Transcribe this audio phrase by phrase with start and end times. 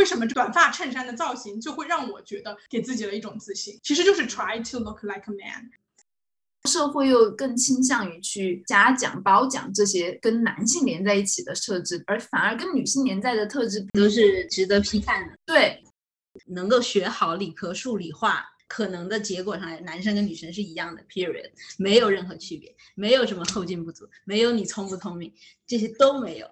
[0.00, 3.78] 为什么短发衬衫的造型就会让我觉得给自己了一种自信？
[3.82, 5.70] 其实就是 try to look like a man。
[6.66, 15.34] 社会又更倾向于去嘉奖、褒奖这些跟男性连在一起的特质，而反而跟女性连在的特质都是值得批判的。
[15.44, 15.84] 对，
[16.46, 25.30] 能够学好理科、数理化，可能的结果上来，男生跟女生是一样的，period，没有任何区别，没有什么后劲不足，没有你聪不聪明，
[25.66, 26.46] 这些都没有。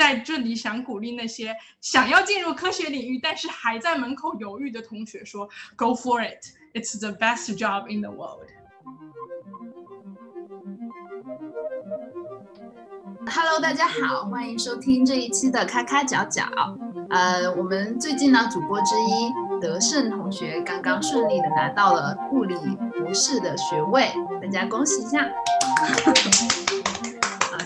[0.00, 6.42] 在这里想鼓励那些想要进入科学领域，但是还在门口犹豫的同学说：“Go for it!
[6.72, 8.48] It's the best job in the world.”
[13.26, 16.44] Hello，大家好，欢迎收听这一期的咔咔角角。
[17.10, 22.54] 呃，我们最近呢，主播之一德胜同学刚刚顺利的拿到了物理
[22.98, 25.30] 博士的学位，大家恭喜一下。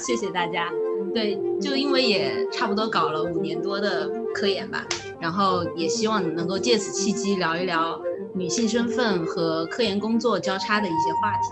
[0.04, 0.70] 好，谢谢大家。
[1.14, 4.84] 对，就因为也差不多搞了五年多的科研吧，
[5.18, 7.98] 然后也希望能够借此契机聊一聊
[8.34, 11.48] 女性身份和科研工作交叉的一些话题。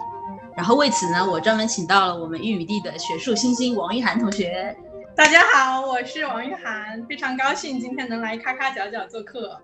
[0.54, 4.76] 然后为此呢，我专门请到了我们玉米地的学术新星王玉涵同学。
[5.16, 9.58] 大家好，我是王玉涵，非常高兴今天能来咔咔角角做客。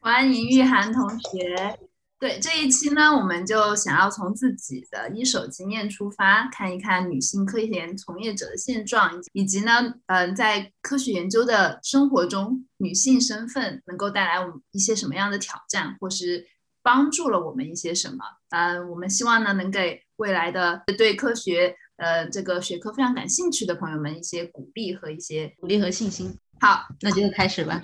[0.00, 1.76] 欢迎玉涵同学。
[2.20, 16.46] 对这一期呢，我们就想要从自己的一手经验出发，看一看女性科研从业者的现状，以及呢，嗯，在科学研究的生活中，女性身份能够带来我们一些什么样的挑战，或是
[16.82, 18.22] 帮助了我们一些什么？
[18.50, 26.36] 嗯，我们希望呢，能给未来的对科学呃这个学科非常感兴趣的朋友们一些鼓励和一些鼓励和信心。
[26.60, 27.80] 好，那就开始吧。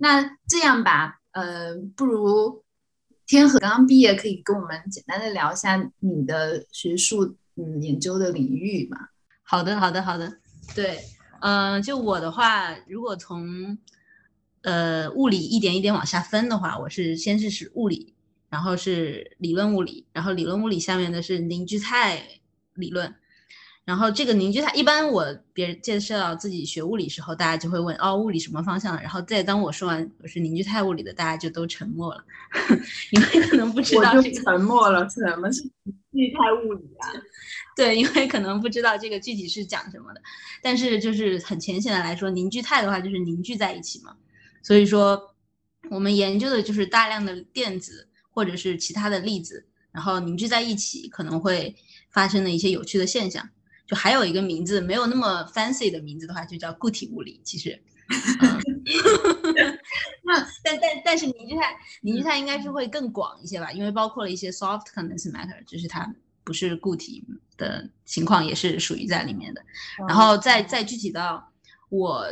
[0.00, 2.64] 那这样吧，呃，不如
[3.26, 8.96] 天河刚刚毕业，可以跟我们简单的聊一下你的学术嗯研究的领域吗？
[9.42, 10.32] 好的，好的，好的。
[10.74, 10.98] 对，
[11.40, 13.76] 嗯，就我的话，如果从
[14.62, 18.14] 呃物理一点一点往下分的话，我是先是是物理。
[18.48, 22.22] 然后是理论物理，然后理论物理下面的是凝聚态
[22.74, 23.12] 理论，
[23.86, 29.00] 然后这个凝聚态，一般我别人介绍自己学物理时候，大家就会问哦，物理什么方向？
[29.00, 32.24] 然后再当我说完我是凝聚态物理的，大家就都沉默了，
[33.12, 37.08] 因为可能不知道这个沉默了，什么是凝聚态物理啊？
[37.76, 40.20] 对，因为可能不知道这个具体是讲什么的，
[40.60, 44.16] 但是就是很浅显的来说，凝聚态的话就是凝聚在一起嘛，
[44.62, 45.34] 所以说
[45.90, 48.08] 我们研究的就是大量的电子。
[48.36, 51.74] 或者是其他的粒子，然后凝聚在一起，可能会
[52.10, 53.48] 发生的一些有趣的现象。
[53.86, 57.40] 就还有一个名字没有那么 fancy 的名字的话，就叫固体物理。
[57.44, 57.80] 其实，
[60.22, 66.12] 那 但但但是凝聚态凝聚态应该是会更广一些吧，因为包括了一些 soft condensed matter，就是它
[66.44, 67.24] 不是固体
[67.56, 69.62] 的情况也是属于在里面的。
[70.08, 71.52] 然后再再具体到
[71.88, 72.26] 我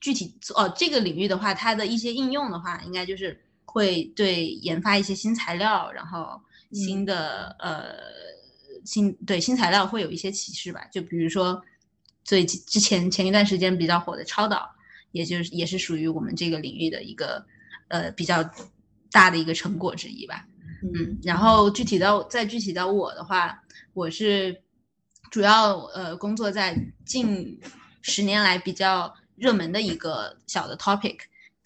[0.00, 3.40] 具体哦这个领域的话，它的一些应用的话，应该就是。
[3.68, 6.40] 会对研发一些新材料，然后
[6.72, 7.94] 新的呃
[8.86, 10.80] 新对新材料会有一些启示吧。
[10.90, 11.62] 就比如说
[12.24, 14.66] 最之前前一段时间比较火的超导，
[15.12, 17.44] 也就是也是属于我们这个领域的一个
[17.88, 18.42] 呃比较
[19.10, 20.46] 大的一个成果之一吧。
[20.82, 24.56] 嗯，然后具体到再具体到我的话，我是
[25.30, 27.60] 主要呃工作在近
[28.02, 31.16] 十年来比较热门的一个小的 topic。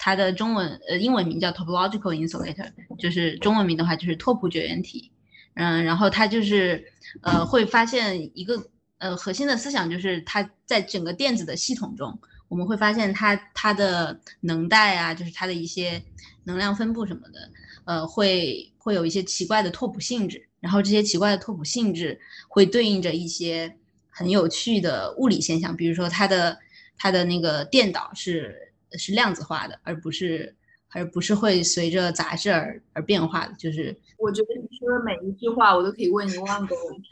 [0.03, 5.13] 它的中文呃英文名叫 topological insulator，就是中文名的话就是拓扑绝缘体。
[5.55, 6.85] 嗯，然后它就是
[7.23, 8.63] 呃会发现一个
[8.99, 12.19] 呃核心的思想就是它在整个电子的系统中，
[12.49, 16.03] 我们会发现它它的能带啊，就是它的一些
[16.45, 17.51] 能量分布什么的，
[17.85, 23.77] 呃会会有一些奇怪的拓扑性质，然后这些奇怪的拓扑性质会对应着一些
[24.09, 26.59] 很有趣的物理现象，比如说它的
[26.97, 28.67] 它的那个电导是。
[28.99, 30.53] 是量子化的，而不是
[30.93, 33.55] 而不是会随着杂志而而变化的。
[33.55, 37.09] 就是我觉得你说的每一句话，我都可以问一万个问题。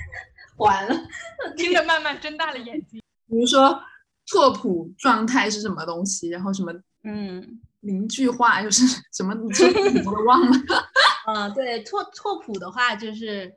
[0.57, 0.95] 完了，
[1.57, 3.01] 听着慢慢睁大了眼睛。
[3.29, 3.81] 比如说
[4.27, 6.73] 拓扑状态是什么东西，然后什么
[7.05, 8.85] 嗯凝聚化又是
[9.15, 9.33] 什么？
[9.35, 10.59] 你都忘了。
[11.29, 13.55] 嗯，对，拓拓扑的话就是，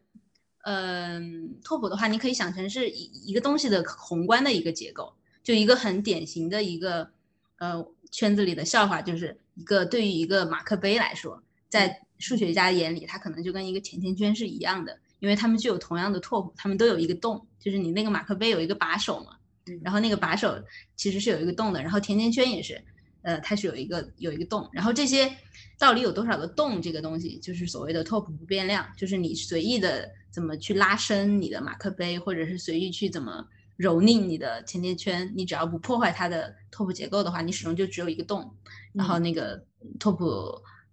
[0.64, 7.10] 嗯，拓扑的话你可以想成是一一个东西的宏观的一个结构，就一个很典型的一个
[7.58, 7.86] 呃。
[8.14, 19.38] 圈子里的笑话就是一个对于一个马克杯来说，在数学家眼里，它可能就跟一个甜甜圈是一样的，因为它们具有同样的拓扑，它们都有一个洞，就是你那个马克杯有一个把手嘛，
[19.84, 20.60] 然后那个把手
[20.96, 22.84] 其实是有一个洞的，然后甜甜圈也是，
[23.22, 25.32] 呃，它是有一个有一个洞，然后这些
[25.78, 33.46] 到底有多少个洞，这个东西就是所谓的拓扑不变量，就是你随意的怎么去拉伸你的马克杯，或者是随意去怎么。
[33.78, 38.54] 蹂躏你的甜甜圈，你只要不破坏它的拓扑结构的话，你始终就只有一个洞。
[38.94, 39.64] 然后那个
[40.00, 40.26] 拓扑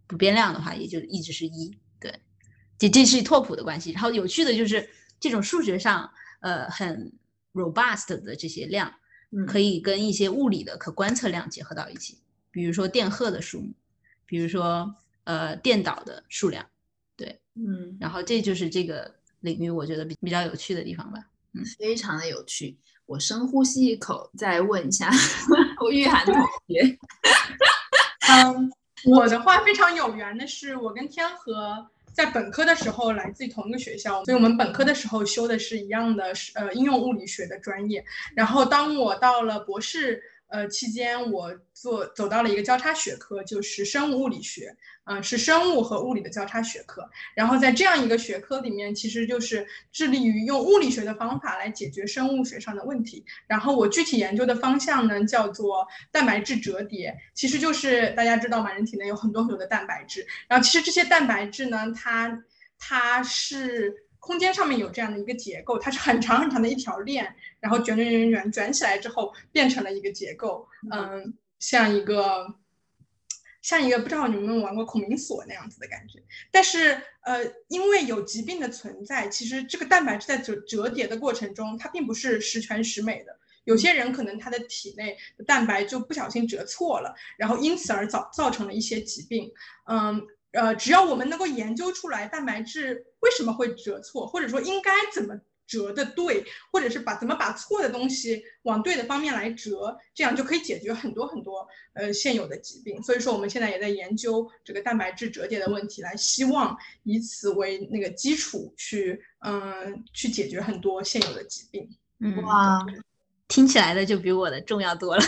[0.07, 1.77] 不变量的话，也就一直是一。
[2.01, 2.13] 对，
[2.79, 3.91] 这这是拓扑的关系。
[3.93, 6.11] 然后有趣的就是这种数学上
[6.41, 7.13] 呃很
[7.53, 8.93] robust 的这些量，
[9.47, 12.19] 可以跟一些物理的可观测量结合到一起，
[12.51, 13.73] 比如说电荷的数目，
[14.25, 14.95] 比如说
[15.25, 16.65] 呃电导的数量。
[17.17, 21.19] 对，嗯，然后这就是这个领域我觉得比比较有趣的地方吧。
[21.53, 22.79] 嗯，非常的有趣。
[23.07, 25.11] 我深呼吸一口，再问一下
[25.85, 26.35] 吴玉涵同
[26.69, 26.99] 学。
[28.29, 28.73] 嗯，
[29.05, 38.05] 我的话非常有缘的是，我跟天河在本科的时候来自于同一个学校，所以我们本科的时候修的是一样的，是呃应用物理学的专业。
[38.35, 40.23] 然后当我到了博士。
[40.49, 44.75] 呃，期间我做走到了一个交叉学科，就是生物物理学，
[45.05, 47.09] 呃，是生物和物理的交叉学科。
[47.35, 53.25] 然后在这样一个学科里面，其实就是致力于用物理学的方法来解决生物学上的问题。
[53.47, 60.27] 然后我具体研究的方向呢，叫做蛋白质折叠，其实就是大家知道嘛，人体内有很多很多的蛋白质。
[60.49, 62.43] 然后其实这些蛋白质呢，它
[62.79, 64.08] 它是。
[64.21, 72.55] 空间上面有这样的一个结构，它是很长很长的一条链，然后卷卷卷卷卷起来之后变成了一个结构，嗯，像一个
[73.63, 76.23] 像一个不知道你们有没有玩过孔明锁那样子的感觉。
[76.51, 83.39] 但是呃，因为有疾病的存在，其实这个蛋白质在折折叠的过程中，它并不是十全十美的。
[83.65, 89.53] 有些人可能他的体内的蛋白就不小心折错了，然后因此而造造成了一些疾病，
[89.87, 90.27] 嗯。
[90.53, 103.03] 呃，只要我们能够研究出来蛋白质为什么会折错，或者说应该怎么折的对，或者是把怎么把错的东西往对的方面来折，这样就可以解决很多很多呃现有的疾病。
[103.03, 111.89] 所以说我们现在也在研究这个蛋白质折叠的问题，来希望以此为那个基础去嗯去解决很多现有的疾病。
[112.21, 112.85] 嗯，哇，
[113.47, 115.23] 听起来的就比我的重要多了。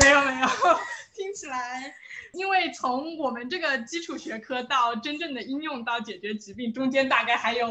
[0.00, 0.48] 没 有没有，
[1.14, 1.94] 听起来。
[2.36, 7.66] 因为从我们这个基础学科到真正的应用到解决疾病，中间大概还有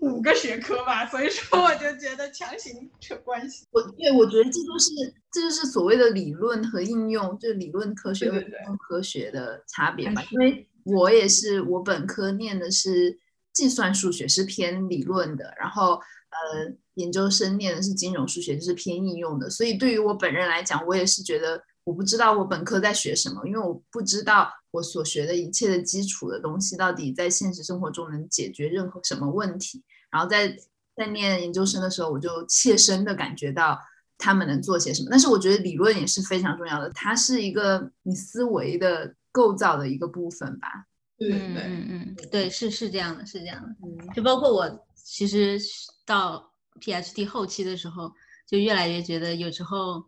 [0.00, 3.66] 五个学科吧，所以说我就觉得强行扯关系。
[3.72, 4.90] 我对我觉得这都是
[5.32, 10.22] 这就是所谓的理论和应用，就是理论科学和应用科学的差别吧。
[10.30, 13.18] 因为我也是我本科念的是
[13.52, 19.50] 计算数学，是偏理论的，然后呃研究生念的是金融数学，就是偏应用的。
[19.50, 21.60] 所以对于我本人来讲，我也是觉得。
[21.84, 29.82] 我不知道我本科在学什么，因为我不知道我所学的一切的基础的东西到底在现实生活中能解决任何什么问题。
[30.10, 30.56] 然后在
[30.96, 33.78] 在念研究生的时候，我就切身的感觉到
[34.16, 35.08] 他们能做些什么。
[35.10, 40.86] 但是我觉得理论也是非常重要的，它是一个你思维的构造的一个部分吧。
[41.18, 43.68] 嗯嗯嗯，对，是是这样的，是这样的。
[43.82, 45.60] 嗯就包括我其实
[46.06, 48.10] 到 PhD 后期的时候，
[48.48, 50.02] 就越来越觉得有时候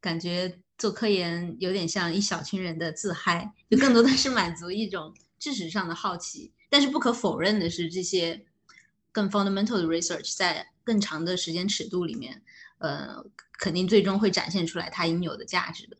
[0.00, 0.58] 感觉。
[0.78, 6.52] 做科研有点像一小群人的自嗨，就更多的是满足一种知识上的好奇。
[6.68, 8.44] 但是不可否认的是，这些
[9.12, 12.42] 更 fundamental 的 research 在更长的时间尺度里面，
[12.78, 15.96] 呃，肯定最终会展现出来它应有的价值的。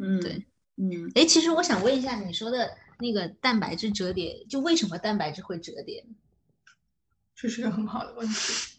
[0.00, 0.44] 嗯，对，
[0.76, 6.04] 嗯，哎，其实我想问一下，你说的那个蛋白质折叠，就为什么蛋白质会折叠？
[7.34, 8.77] 这是个很好的问题。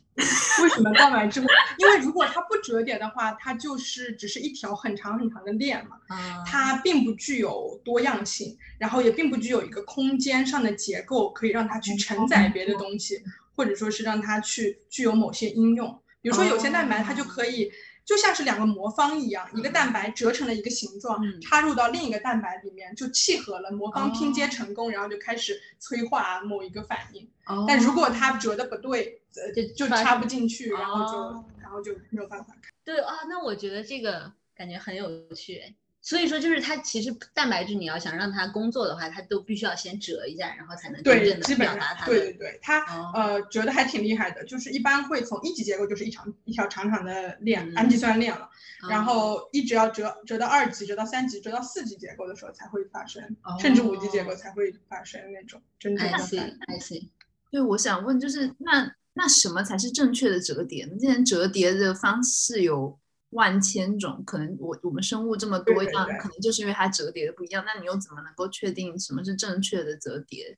[0.64, 1.42] 为什么蛋白质？
[1.78, 5.98] 因为如果它不折叠的话，它就是只是一条很长很长的链嘛，
[6.46, 13.22] 它并不具有多样性，然后也并不具有一个空间上的结构可以让它去承载别的东西，
[13.56, 16.00] 或者说是让它去具有某些应用。
[16.22, 17.72] 比如说有些蛋白它就可以。
[18.10, 27.30] 就像是两个魔方一样，一个蛋白折成了一个形状，插入到另一个蛋白里面就契合了，魔方拼接成功，然后就开始催化某一个反应。
[27.68, 32.72] 但如果它折的不对，呃，就就插不进去，然后就然后就没有办法看。
[32.84, 35.76] 对啊，那我觉得这个感觉很有趣。
[36.02, 42.06] 所以说，就是它其实蛋白质，你要想让它工作的话，它都必须要先折一下，然后才能真正的表达它。
[42.06, 42.80] 对对对，它
[43.14, 48.50] 呃折的还挺厉害的，就是一般会从一级结构就是一长一条长长的链，氨基酸链了，
[48.90, 53.22] 然后一直要折折到二级，折到三级，折到四级结构的时候才会发生，
[53.60, 56.58] 甚至五级结构才会发生那种真正的反应。
[56.68, 57.10] I see。
[57.52, 60.88] 对，我想问就是那那什么才是正确的折叠？
[60.98, 62.98] 既然折叠的方式有。
[63.32, 67.64] 万千种可能，我我们生物这么多样，可能就是因为它折叠的不一样。
[67.64, 70.58] 那你又怎么能够确定什么是正确的折叠？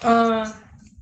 [0.00, 0.42] 呃，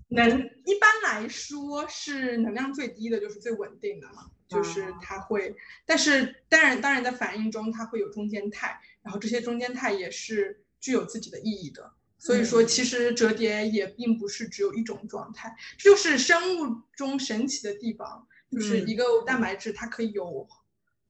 [0.08, 0.28] 能
[0.64, 5.54] 一般来说是能量最低的就是最稳定的嘛，就是它会，
[5.86, 11.92] 但是当然当然在反应中它会有中间态，然后这些中间态也是具有自己的意义的。
[12.18, 20.48] 所以说，其实折叠也并不是只有一种状态，就是生物中神奇的地方，就是一个蛋白质它可以有。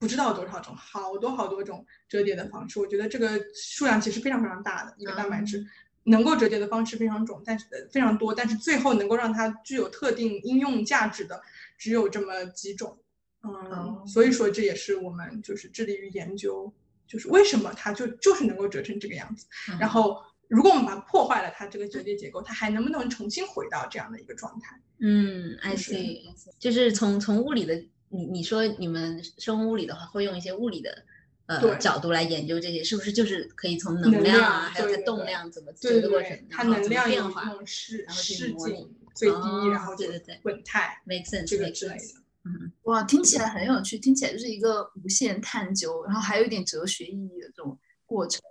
[0.01, 2.79] 不知道多少种，好多好多种折叠的方式。
[2.79, 5.63] 我觉得这个数量其实非常非常大的一个蛋白质，
[6.05, 11.39] 能够折叠的方式非常种，但是非常多，但是最后能够让它具有特定应用价值的
[11.77, 12.97] 只有这么几种。
[13.43, 16.73] 嗯，所以说这也是我们就是致力于研究，
[17.07, 19.45] 就是为什么它就就是能够折成这个样子。
[19.79, 24.81] 然后，如果我们把它破坏了它这个折叠结构，它还能不能重新回到这样的一个状态？
[24.99, 26.23] 嗯，I see，
[26.57, 31.03] 就是从从物理的，你你说你们生物物理的话，会用一些物理的
[31.47, 42.21] 呃角度来研究这些，是不是就是可以从能量啊，还有它动量怎么对的过程，它能量变化，然后去视模拟最低，然后对对对稳态，make sense 这个之类的。
[42.43, 48.41] 嗯，哇，听起来很有趣，听起来就是一个无限探究，然后还有一点哲学意义的这种过程，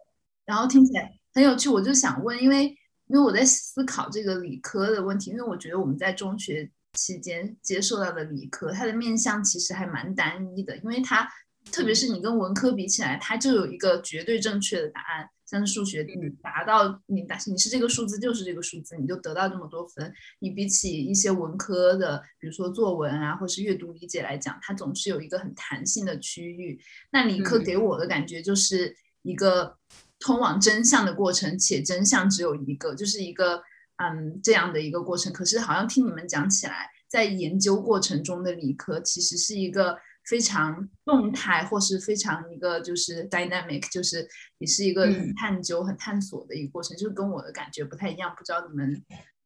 [0.44, 1.68] 然后听起来很有趣。
[1.68, 2.66] 我就想问，因为
[3.08, 11.28] 因为我在思考这个理科的问题，因为我觉得我们在中学期间接受到的理科，它的面向其实还蛮单一的，因为它
[11.70, 15.28] 特别是你跟文科比起来，它就有一个绝对正确的答案。
[15.46, 20.12] 像是数学，你达到你达你是这个数字就是这个数字，你就得到这么多分。
[20.38, 26.80] 你比起一些文科的，比如说作文啊，或是阅读理解来讲，它总是有一个很弹性的区域。
[27.10, 29.76] 那理科给我的感觉就是一个
[30.20, 33.60] 通往真相的过程，且真相只有一个，就是一个
[34.00, 35.32] 嗯这样的一个过程。
[35.32, 39.98] 可是好像听你们讲起来，在研究过程中的理科其实是一个。
[40.22, 44.28] 非常动态，或是非常一个就是 dynamic，就是
[44.58, 48.32] 也是一个很探究、很探索的一个过程，就是跟我的感觉不太一样。
[48.36, 49.02] 不知道你们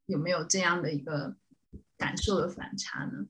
[0.07, 1.37] 有没有这样的一个
[1.97, 3.25] 感受的反差呢？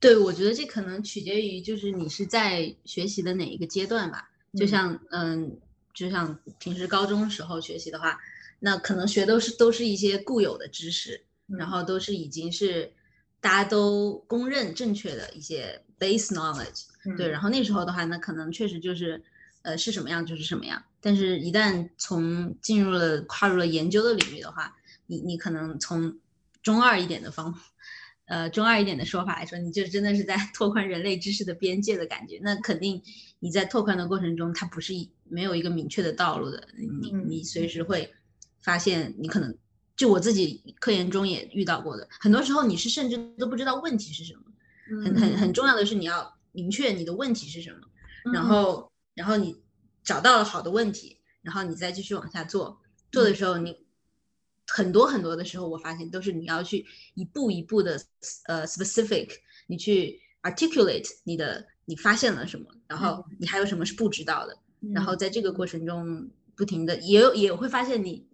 [0.00, 4.30] 对，我觉得这可能取决于就是你是在学习的哪一个阶段吧。
[4.56, 5.58] 就像嗯，
[5.92, 8.18] 就像平时高中时候学习的话，
[8.64, 12.92] 那可能学都是都是一些固有的知识，然后都是已经是
[13.40, 15.80] 大家都公认正确的一些。
[15.96, 16.82] base knowledge，
[17.16, 19.22] 对，然后那时候的话，那可能确实就是，
[19.62, 20.82] 呃，是什么样就是什么样。
[21.00, 26.18] 但是，一旦从进入了跨入了研究的领域的话，你你可能从
[26.62, 27.54] 中二一点的方，
[28.26, 32.40] 呃，中二一点的说法来说，你就真的是在 拓宽人类知识的边界的感觉。
[32.42, 33.00] 那肯定
[33.38, 34.92] 你在拓宽的过程中，它不是
[35.22, 36.68] 没有一个明确的道路的。
[36.76, 38.12] 你你随时会
[38.64, 39.56] 发现，你可能
[39.94, 44.40] 就我自己科研中也遇到过的，很多时候你是甚至都不知道问题是什么。
[45.04, 47.80] 很很很重要的是，你要明确你的问题是什么，
[48.32, 49.56] 然后然后你
[50.02, 52.80] 找到了好的问题，然后你再继续往下做。
[53.10, 53.76] 做的时候，你
[54.66, 57.98] 很多很多的时候，我发现都是你要去一步一步的
[58.46, 59.30] 呃 specific，
[59.68, 64.58] 你去 articulate 你的你发现了什么，然后你还有什么是不知道的，
[64.92, 68.26] 然后在这个过程中不停的也有也会发现你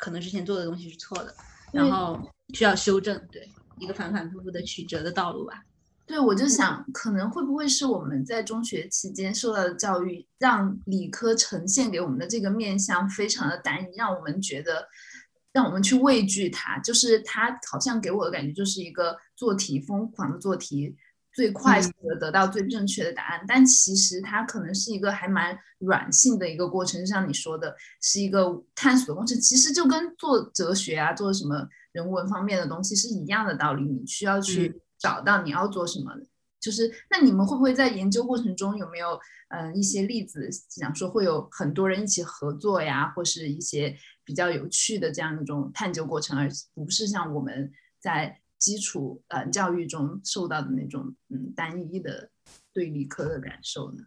[0.00, 1.34] 可能之前做的东西是错的，
[1.72, 2.20] 然后
[2.54, 5.62] 需要修正，对一个反反复复的曲折的道路吧。
[6.06, 14.88] 对，我就想，可能会不会是我们在中学期间受到的教育，让理科呈现给我们的这个面相非常的单一，让我们觉得，
[15.52, 16.76] 让我们去畏惧它。
[16.80, 20.96] 就是它好像给我的感觉就是一个做题疯狂的做题，
[21.40, 23.44] 最快速的得到最正确的答案。
[23.48, 29.40] 但其实它可能是一个还蛮软性的一个过程，就像你说的，是一个探索的过程。
[29.40, 34.82] 其实就跟做哲学啊，做什么人文方面的东西是一样的道理，你需要去。
[35.00, 36.12] 找到你要做什么，
[36.60, 39.18] 就是那你们会不会在研究过程中有没有
[39.48, 52.30] 嗯一些例子，想说会有很多人一起合作呀，或是一些比较有趣的这样一种探究过程，而不是像我们在基础呃教育中受到的那种嗯单一的
[52.72, 54.04] 对理科的感受呢？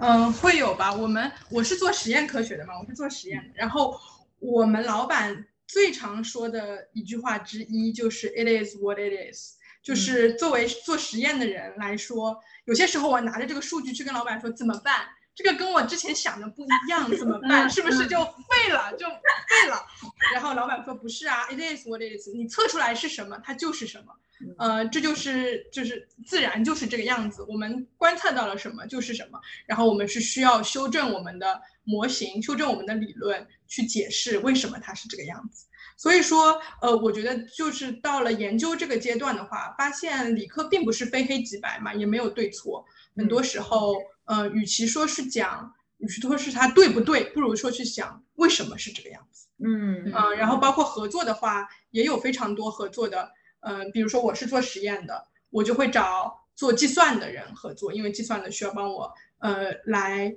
[0.00, 0.92] 嗯，会有吧。
[0.92, 3.54] 我们我是做实验科学的嘛，我是做实验的。
[3.54, 3.98] 然后
[4.40, 9.56] 我们老板最常说的一句话之一就是 “It is what it is”。
[9.80, 15.06] 就是作为做实验的人来说，有些时候我拿着这个数据去跟老板说怎么办？
[15.38, 17.70] 这个跟我之前想的不一样，怎么办？
[17.70, 18.92] 是不是就废了？
[18.96, 19.86] 就废了？
[20.34, 24.12] 然后老板说不是啊，it is what it is，你测出来是什么，它就是什么。
[24.58, 27.44] 呃，这就是就是自然就是这个样子。
[27.48, 35.66] 我们观测到了什么就是什么，然后我们是需要修正我们的模型，修正我们的理论，去解释为什么它是这个样子。
[35.96, 42.84] 所以说，呃，我觉得就是到了研究这个阶段的话，发现理科并不是非黑即白嘛，也没有对错。
[43.16, 43.96] 很多时候，
[44.28, 49.48] 呃，与其说是讲，与其说是它对不对，不如说去想为什么是这个样子。
[49.64, 50.36] 嗯嗯。
[50.36, 53.30] 然后包括合作的话，也有非常多合作的，
[53.60, 60.32] 呃，比如说我是做实验的，我就会找做计算的人合作，因为计算的需要帮我，呃，来，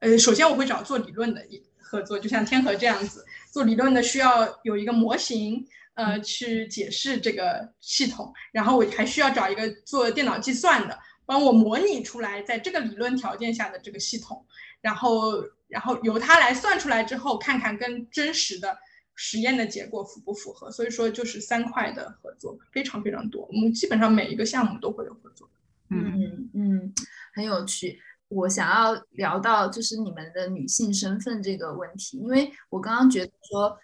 [0.00, 1.44] 呃，首先我会找做理论的
[1.78, 3.26] 合作，就像天河这样子。
[3.50, 10.98] 做理论的需要有一个模型，呃，去解释这个系统，然后我还需要找一个做电脑计算的，
[11.32, 14.44] 帮帮我模拟出来在这个理论条件下的这个系统，
[14.82, 18.76] 然后然后由他来算出来之后，看看跟真实的
[19.14, 20.70] 实验的结果符不符合。
[20.70, 25.48] 所以说就是三块的合作非常非常多，我们基本上每一个项目都会有合作。
[25.88, 26.94] 嗯嗯，
[27.34, 27.98] 很有趣。
[28.28, 33.74] 我想要聊到就是你们的女性身份这个问题，因为我刚刚觉得说，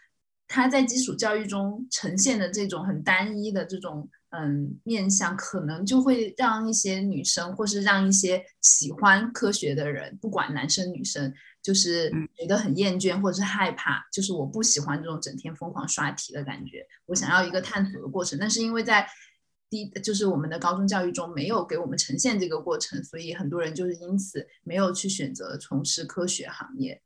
[0.46, 11.32] 她在基础教育中呈现的这种很单一的这种嗯面向，可能就会让一些女生，或是让一些喜欢科学的人，不管男生女生，
[11.62, 18.38] 就是觉得很厌倦或者是害怕，就是我不喜欢这种整天疯狂刷题的感觉，我想要一个探索的过程。
[18.38, 19.08] 但是因为在
[19.70, 27.00] 第就是我们的高中教育中没有给我们呈现这个过程，所以很多人就是因此没有去选择从事科学行业。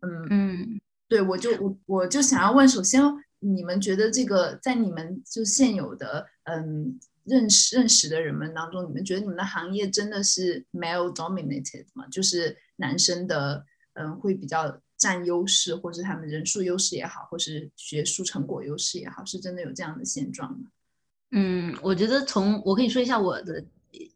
[0.00, 3.02] 嗯嗯，对我就我我就想要问，首先
[3.44, 12.06] 你们觉得这个在你们就现有的嗯认识认识的人们当中，你们觉得你们的行业真的是 male dominated 吗？
[12.06, 20.70] 就是男生的嗯会比较占优势，或是他们人数优势也好，或是学术成果优势也好，是真的有这样的现状吗？
[21.32, 23.64] 嗯，我觉得从我可以说一下我的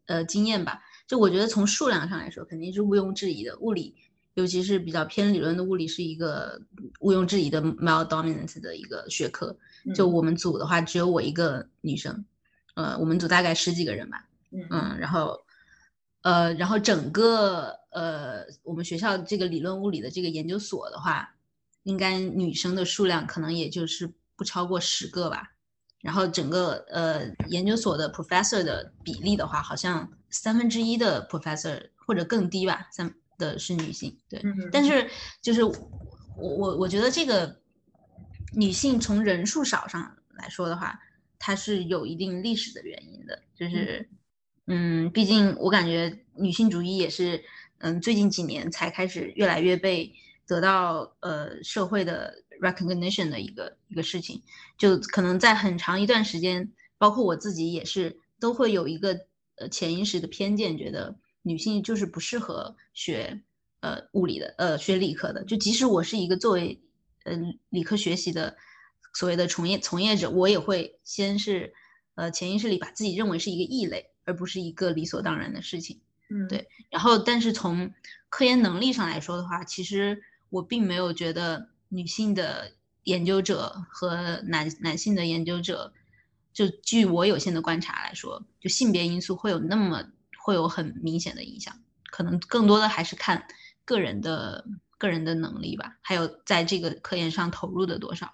[0.06, 0.82] 呃经验吧。
[1.08, 3.56] 就我觉得从数量上来说，肯定是毋庸置疑的。
[3.58, 3.94] 物理，
[4.36, 6.60] 尤其是比较偏理论的物理，是一个
[7.00, 9.56] 毋庸置疑的 male dominant 的一个学科。
[9.94, 12.22] 就我们组的话，只有我一个女生，
[12.74, 14.28] 呃，我们组大概十几个人吧。
[14.50, 15.40] 嗯，然后
[16.20, 21.34] 呃，然后整个呃我们学校这个理论物理的这个研究所的话，
[21.84, 25.52] 应该女生的数量可能也就是不超过十个吧。
[26.02, 34.18] 然后整个呃研究所的 professor 的比例的话，好像三分之一的 professor 或者更低吧，三的是女性。
[34.28, 35.08] 对，但是
[35.40, 35.74] 就是我
[36.36, 37.60] 我我觉得这个
[38.54, 40.98] 女性从人数少上来说的话，
[41.38, 43.42] 它是有一定历史的原因的。
[43.54, 44.08] 就是
[44.66, 47.44] 嗯，毕竟我感觉女性主义也是
[47.78, 50.12] 嗯最近几年才开始越来越被
[50.46, 52.42] 得到呃社会的。
[52.58, 54.42] recognition 的一个一个事情，
[54.78, 59.14] 就可能在很长一段时间，包括我自己也是，都会有一个
[59.56, 61.14] 呃潜意识的偏见，觉得
[61.46, 63.40] 女性就是不适合学
[63.80, 65.44] 呃物理的，呃学理科的。
[65.44, 66.80] 就即使我是一个作为
[67.24, 67.36] 呃
[67.70, 68.56] 理科学习的
[69.14, 71.72] 所谓的从业从业者，我也会先是
[72.16, 76.00] 呃潜意识里把自己认为是一个异类，而不是一个理所当然的事情。
[76.28, 76.68] 嗯，对。
[76.90, 77.94] 然后，但是从
[78.28, 81.68] 科研能力上来说的话，其实我并没有觉得。
[81.88, 82.72] 女性的
[83.04, 85.92] 研究者和男男性的研究者，
[86.52, 90.04] 就据我有限的观察来说，就性别因素会有那么
[90.46, 91.74] 会有很明显的影响，
[92.12, 93.48] 可能更多的还是看
[93.84, 94.64] 个人的
[94.96, 98.32] 个人的能力吧，还有在这个科研上投入的多少。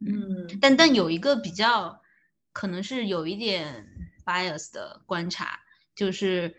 [0.00, 2.02] 嗯，但但有一个比较
[2.52, 3.88] 可能是有一点
[4.26, 5.58] bias 的观察，
[5.94, 6.54] 就是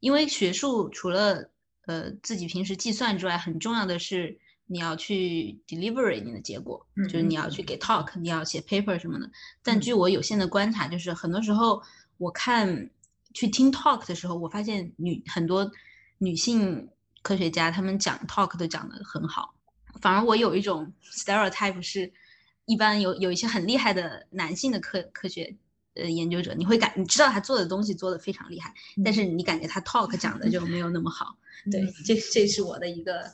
[0.00, 1.50] 因为学术除了
[1.86, 4.38] 呃自己平时计算之外，很重要的是。
[4.66, 9.30] 你要去 deliver 你的结果，就是你要去给 talk，你要写 paper 什么的。
[9.62, 11.82] 但据我有限的观察，就是很多时候
[12.16, 12.88] 我看
[13.32, 15.70] 去听 talk 的时候，我发现女很多
[16.18, 16.88] 女性
[17.22, 19.54] 科学家她们讲 talk 都讲得很好，
[20.00, 22.12] 反而我有一种 stereotype 是，
[22.66, 25.56] 一般有有一些很厉害的男性的科科学
[25.94, 31.36] 呃研究者，你会感你知道他做的东西做得非常厉害，但是你感觉他 talk 讲的就没有那么好。
[31.70, 33.30] 对，这这是我的一个。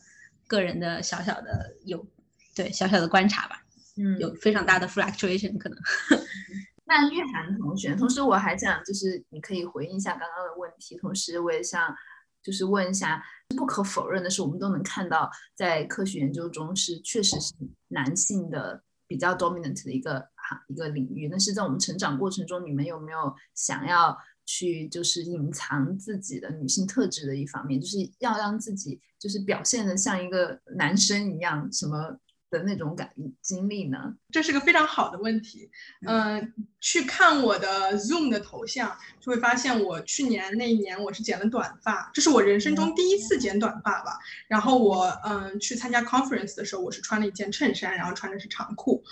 [0.49, 2.07] 个人的小小的有，
[2.55, 3.63] 对小小的观察吧，
[3.99, 5.79] 嗯，有非常大的 fluctuation 可能。
[6.89, 11.95] 那玉涵同学，同时我还想就是你可以回应一下刚刚的问题，同时我也想
[12.43, 13.23] 就是问一下，
[13.57, 17.55] 不可否认的是，我们都能看到在科学研究中是确实是
[17.89, 21.29] 男性的比较 dominant 的一个哈一个领域。
[21.29, 24.19] 那是在我们成长过程中，你们有没有想要？
[24.51, 32.19] 去就是隐藏自己的女性特质的一方面，就是要让自己就是表现的像一个男生一样，什么？
[32.51, 33.11] 的那种感
[33.43, 34.15] 经历呢？
[34.31, 35.71] 这是个非常好的问题。
[36.07, 44.19] 嗯，去看我的 Zoom 的头像，就会发现我去年那一年我是剪了短发，这是我人生中第一次剪短发吧。
[44.49, 49.03] 然后我嗯去参加 conference 的时候，我是穿了一件衬衫，然后穿的是长裤，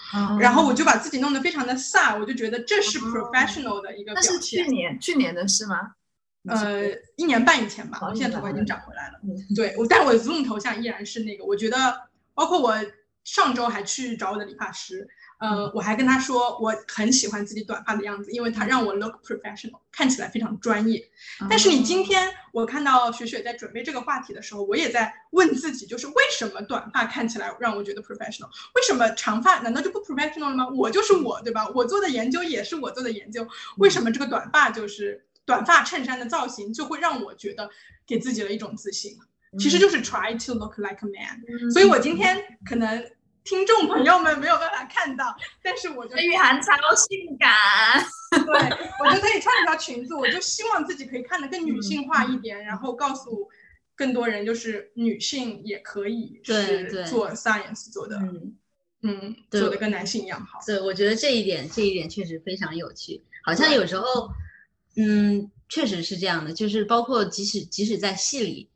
[0.41, 4.35] 然后我就把自己弄得非常的飒，我就觉得这是 professional 的一个表现。
[4.35, 5.93] 那是去年去年的事吗？
[6.49, 9.21] 呃，一年半以前吧，我现在头发已经长回来了。
[9.55, 12.75] 对，我但我的 Zoom 头像依然是那个，我觉得包括我。
[13.27, 15.07] 上周还去找我的理发师，
[15.39, 21.11] 呃，我还跟他说我很喜欢自己短发的样子，因为他让我 look professional，看起来非常专业。
[21.51, 28.49] 但是你今天我看到雪雪在准备这个话题的时候，我也在问自己，就是为什么短发看起来让我觉得 professional？
[28.77, 30.69] 为什么长发难道就不 professional 了吗？
[30.69, 31.69] 我就是我，对吧？
[31.75, 33.45] 我做的研究也是我做的研究，
[33.79, 37.69] 为什么这个短发就是短发衬衫的造型，就会让我觉得
[38.07, 39.19] 给自己了一种自信。
[39.59, 41.71] 其实就是 try to look like a man。
[41.73, 43.05] 所以我今天可能
[43.45, 47.53] 听众朋友们没有办法看到，但是我就雨涵超性感。
[48.31, 53.49] 对，我就可以穿一条裙子，我就希望自己可以看得更女性化一点，然后告诉
[53.95, 58.21] 更多人，就是女性也可以是做 science 做的。
[59.03, 60.59] 嗯，做的跟男性一样好。
[60.67, 63.23] 对，我觉得这一点，这一点确实非常有趣。
[63.45, 64.29] 好像有时候，
[64.97, 66.53] 嗯，确实是这样的。
[66.53, 68.69] 就是包括即使即使在戏里，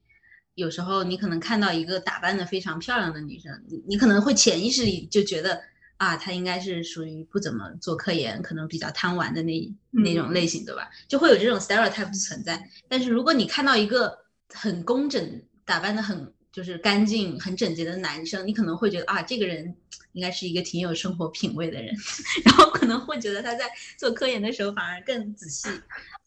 [0.60, 5.60] 有时候你可能看到一个打扮的非常漂亮的女生，你你可能会潜意识里就觉得
[5.96, 10.88] 啊，她应该是属于不怎么做科研，可能比较贪玩的那那种类型，对吧？
[11.08, 12.62] 就会有这种 stereotype 存在。
[12.88, 14.18] 但是如果你看到一个
[14.52, 19.74] 很工整、打扮的很就是干净、很整洁的男生，你可能会觉得啊，这个人。
[20.12, 21.94] 应该是一个挺有生活品味的人，
[22.44, 25.68] 然后可能会觉得他在做科研的时候反而更仔细。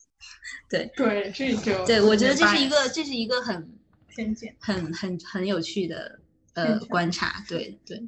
[0.72, 3.69] 对对，这就对我觉得这是一个这是一个很
[4.15, 6.19] 偏见、很很很有趣的
[6.54, 7.43] 呃观察。
[7.47, 8.02] 对对，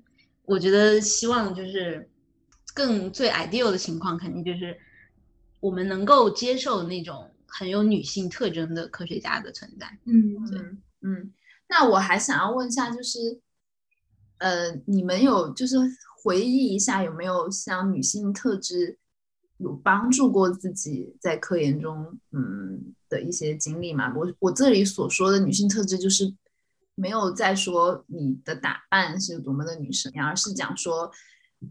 [0.43, 2.09] 我觉得希望就是
[2.73, 4.77] 更最 ideal 的情况，肯定就是
[5.59, 9.87] 我们能够接受那种很有女性特征的科学家的存在。
[10.05, 10.59] 嗯，对，
[11.01, 11.33] 嗯。
[11.67, 13.41] 那我还想要问一下，就是。
[14.37, 15.77] 呃，你们有就是
[16.21, 18.97] 回忆一下，有没有像女性特质
[19.59, 24.13] 有帮助过自己在科研中，嗯的一些经历嘛？
[24.15, 26.33] 我我这里所说的女性特质，就是
[26.95, 31.11] 没有在说你的打扮是多么的女神，而是讲说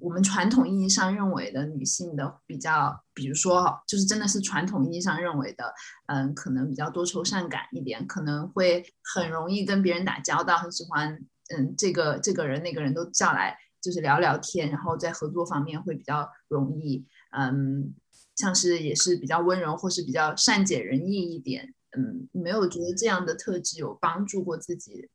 [0.01, 5.73] 我们传统意义上认为的女性的比较，比如说就是真的是传统意义上认为的，
[6.07, 11.25] 嗯，可能比较多愁善感一点，可能会很容易跟别人打交道，很喜欢。
[11.55, 17.05] 嗯，这个这个人那个人都叫来，就是聊聊天，然后在合作方面会比较容易。
[17.37, 17.93] 嗯，
[18.35, 21.75] 像是也是比较温柔，或是比较善解人意一点。
[21.95, 25.11] 嗯，没有觉得这样的特质有帮助过自己？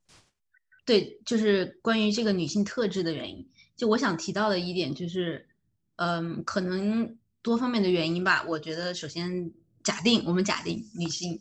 [0.86, 5.48] 对，就是关于这个女性特质的原因，就我想提到的一点就是，
[5.96, 8.44] 嗯，可能多方面的原因吧。
[8.46, 9.52] 我觉得首先
[9.82, 11.36] 假定我们假定女性。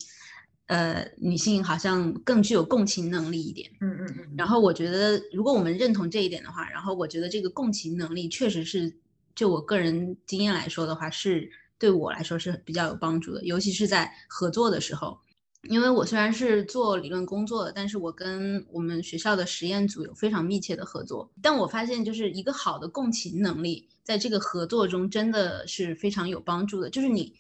[0.70, 3.68] 呃，女性好像更具有共情能力一点。
[3.82, 4.36] 嗯嗯嗯。
[4.38, 8.96] 然后我觉得，如果我们认同这一点的话，然后我觉得这个共情能力确实是，
[9.34, 15.18] 就我个人经验来说的话，是对我来说是比较有帮助的，尤其是在合作的时候。
[15.64, 21.32] 因为我虽然是做理论工作的，但是我跟我们学校的实验组有非常密切的合作。
[21.42, 26.92] 但我发现，就是一个好的共情能力，在这个合作中真的是非常有帮助的。
[26.92, 27.34] 就是你，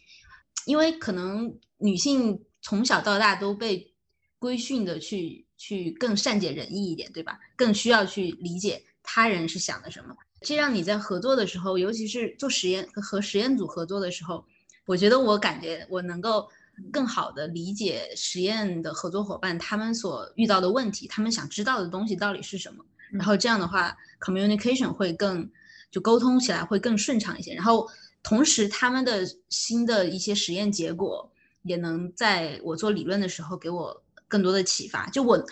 [0.66, 2.40] 因为可能女性。
[2.62, 3.94] 从小到大都被
[4.38, 7.40] 规训的去去更善解人意一点，对吧？
[7.56, 10.16] 更需要去理解他人是想的什么。
[10.42, 14.46] 这让你在合作的时候，尤其是做实验和实验组合作的时候，
[14.86, 16.48] 我觉得我感觉我能够
[16.92, 22.86] 更好的理解实验的合作伙伴他们所遇到的问题，他们想知道的东西到底是什么。
[23.12, 25.50] 然后这样的话，communication 会更
[25.92, 27.54] 就沟通起来会更顺畅一些。
[27.54, 27.86] 然后
[28.24, 31.30] 同时他们的新的一些实验结果。
[31.64, 35.44] 也能在我做理论的时候给我更多的启发，就我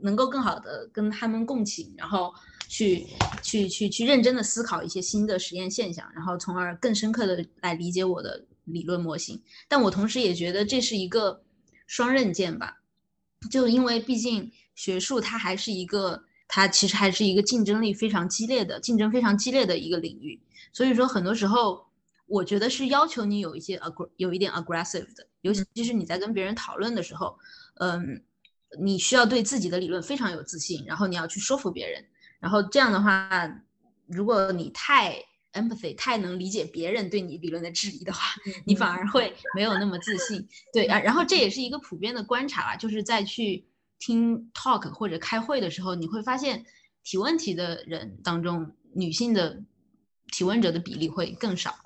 [0.00, 2.32] 能够更好的跟他们共情，然后
[2.68, 3.06] 去
[3.42, 9.42] 去去去认真的思考一些新的实验现象，然后从而更深刻的来理解我的理论模型。
[9.68, 11.42] 但我同时也觉得这是一个
[11.86, 12.82] 双刃剑吧，
[13.50, 20.40] 就因为毕竟学术它还是一个，它其实还是一个竞争力非常激烈的竞争非常激烈的一个领域，
[20.72, 21.85] 所以说很多时候。
[22.26, 27.38] 我觉得是要求你有一些 ag 有一点 aggressive 的，尤其是你在跟别人讨论的时候，
[27.80, 28.22] 嗯，
[28.80, 32.04] 你需要对自己的理论非常有自信，然后你要去说服别人，
[32.40, 33.48] 然后这样的话，
[34.06, 38.34] 如果你太 empathy 太能理解别人对你理论的质疑的话，
[38.64, 40.46] 你反而会没有那么自信。
[40.72, 43.64] 对啊，然后这也是一个普遍的观察吧，就是在去
[44.00, 46.66] 听 talk 或者开会的时候，你会发现
[47.04, 49.62] 提问题的人当中，女性的
[50.32, 51.78] 提问者的比例会更少。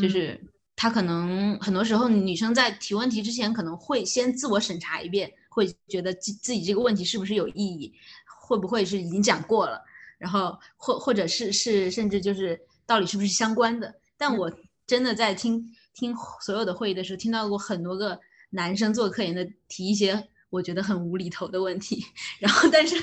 [0.00, 0.40] 就是
[0.76, 7.92] 他可能很多时候，女生在提问题之前可能会先自我审查一遍，会觉得自自己这个问题是不是有意义，
[8.26, 9.82] 会不会是已经讲过了，
[10.18, 13.94] 然后或或者是是甚至就是到底是不是相关的。
[14.16, 14.50] 但我
[14.86, 18.18] 真的在听听所有的会议的时候，听到过很多个
[18.50, 22.04] 男生做科研的提一些我觉得很无厘头的问题，
[22.40, 22.96] 然后但是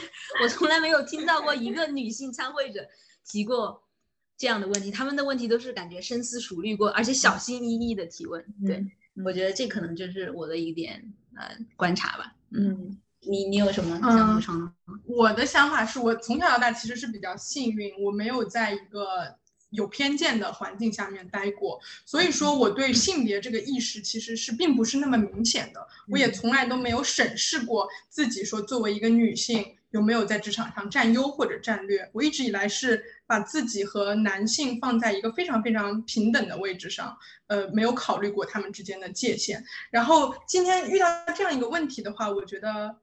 [0.43, 2.85] 我从来没有听到过一个女性参会者
[3.25, 3.81] 提过。
[4.41, 8.43] 这样的问题，他们的问题都是感觉深思熟虑过，而且小心翼翼的提问。
[8.65, 8.83] 对，
[9.23, 12.33] 我觉得这可能就是我的一点呃观察吧。
[12.49, 14.71] 嗯，你你有什么想补充的？
[15.05, 19.35] 我的想法是我从小到大其实是比较幸运，我没有在一个
[19.69, 25.87] 有偏见的环境下面待过，所以说我对性别这个意识其实是并不是那么明显的。
[26.07, 32.09] 我也从来都没有审视过自己，说作为一个女性有没有在职场上占优或者战略。
[32.13, 39.63] 我一直以来是把自己和男性放在一个非常非常平等的位置上，呃，没有考虑过他们之间的界限。
[39.89, 42.97] 然后今天遇到这样一个问题的话，我觉得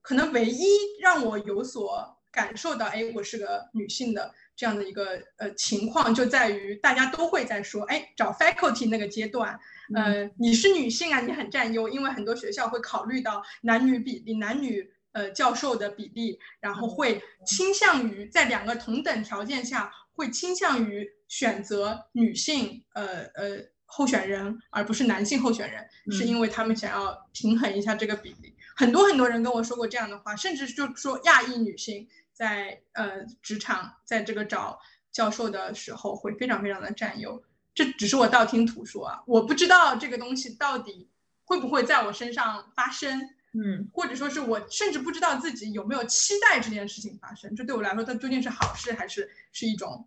[0.00, 0.64] 可能唯一
[1.00, 4.32] 让我有所感受到，哎，我是个女性的。
[4.56, 9.58] 这样的一个呃情况就在于大家都会在说，哎，找 faculty 那个阶段，
[9.92, 28.54] 呃，你是女性啊，你很占优，因为很多学校会考虑到男女比例、男女呃教授的比例，然后会倾向于在两个同等条件下，会倾向于选择女性呃呃候选人，而不是男性候选人，是因为他们想要平衡一下这个比例。
[28.76, 32.06] 很多很多人跟我说过这样的话，甚至就说亚裔女性。
[32.34, 34.80] 在呃职场，在这个找
[35.12, 37.40] 教授的时候，会非常非常的占优。
[37.72, 41.08] 这只是我道听途说啊，我不知道这个东西到底
[41.44, 47.54] 会不会在我身上发生，嗯，或者说是我甚至不知道自己有没有期待这件事情发生。
[47.54, 50.06] 这对我来说，它究竟是好事还是是一种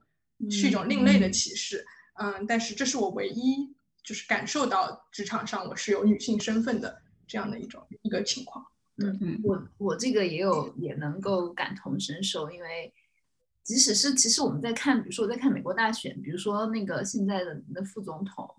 [0.51, 1.85] 是一种另类的歧视？
[2.15, 8.65] 嗯，但是这是我唯一就是感受到职场上我是有女性身份的这样的一种一个情况。
[8.97, 12.91] 嗯嗯，我我这个也有也能够感同身受，因为
[13.61, 18.49] 即使是其实我们在看，比如说我在看美国大选，比如说那个现在的的副总统，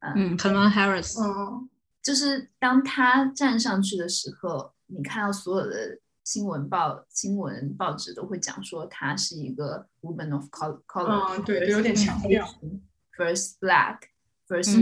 [0.00, 1.66] 嗯，Kamala Harris，嗯，
[2.04, 12.46] 就是当他站上去的时候，你看到所有的新闻报新闻报纸都会讲说他是一个 woman of color，嗯，对，有点强调
[13.16, 14.76] ，first black，first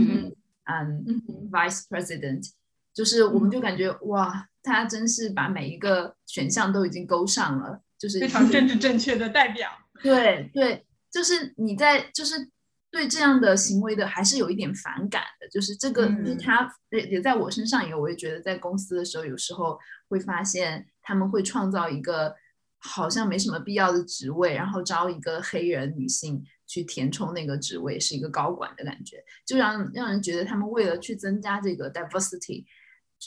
[0.65, 2.51] 嗯 vice president，
[2.93, 4.49] 就是我们就感觉哇。
[4.65, 9.69] 他真是把每一个选项都已经勾上了，就是非常政治正确的代表。
[10.01, 12.49] 对对，就是你在就是
[12.93, 15.49] 对这样的行为的还是有一点反感的。
[15.49, 22.35] 就是这个，就是他也也在我身上也，我也觉得在公司的时候，有时候会发现他们会创造一个
[22.77, 32.63] 好像没什么必要的职位，然后招一个黑人女性去填充那个职位，是一个高管的感觉，就让让人觉得他们为了去增加这个 diversity。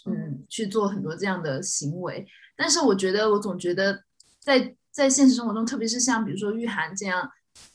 [0.04, 4.04] 嗯，去做很多这样的行为，但是我觉得，我总觉得，
[4.38, 7.26] 在在现实生活中，特别是像比如说玉涵这样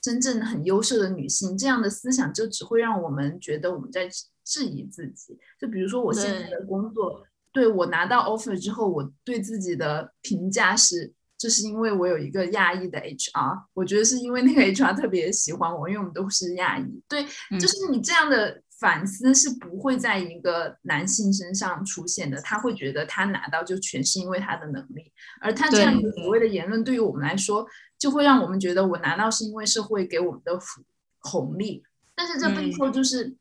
[0.01, 4.09] 真正很优秀的女性，这样的思想就只会让我们觉得我们在
[4.43, 5.37] 质疑自己。
[5.59, 17.03] 就比如说我现在的工作，对我拿到 offer 之后，我对自己的评价是，这是因为我有一个亚裔的 HR，我觉得是因为那个 HR 特别喜欢我，因为我们都是亚裔。
[17.07, 17.25] 对，
[17.59, 18.61] 就是你这样的。
[18.81, 25.03] 反思是不会在一个男性身上出现的，他会觉得他拿到就全是因为他的能力，
[25.39, 27.63] 而他这样所谓的言论对于我们来说，
[28.01, 30.81] 就会让我们觉得我拿到是因为社会给我们的福
[31.19, 31.83] 红利，
[32.15, 33.35] 但是这背后就是，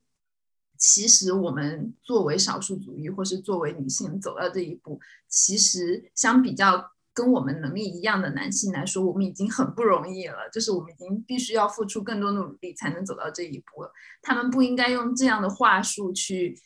[0.76, 6.92] 其实我们作为少数族裔或是作为女性走到这一步，其实相比较。
[7.12, 10.48] 跟我们能力一样的男性来说，我们已经很不容易了。
[10.52, 13.92] 就是我们已经必须要付出更多努力才能走到这一步了。
[14.22, 16.56] 他们不应该用这样的话术去，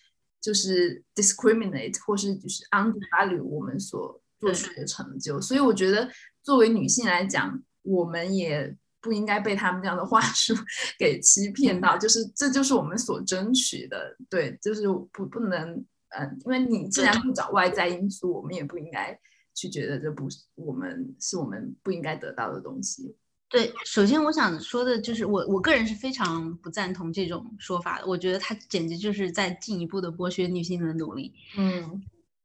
[0.42, 5.40] 就是 discriminate 或是就是 undervalue 我们所做出的成就。
[5.40, 6.10] 所以我觉得，
[6.42, 10.52] 作为女性来讲，我们也不应该被他们这样的话术
[10.98, 11.96] 给欺骗到。
[11.96, 14.16] 就是这就是我们所争取的。
[14.28, 15.70] 对，就是不不能，
[16.18, 19.16] 嗯，因为你既然不找外在因素，我们也不应该。
[19.56, 23.14] 去觉得这不是我们是我们不应该得到的东西。
[23.48, 28.06] 对，首先我想说的就是，我我个人是非常不赞同这种说法的。
[28.08, 31.32] 我觉得他简直就是在进一步的剥削女性的努力。
[31.56, 32.02] 嗯，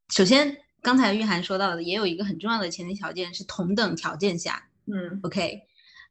[0.10, 4.69] 首先刚才玉涵说到的，也有一个很重要的前提条件是同等条件下。
[4.92, 5.62] 嗯，OK，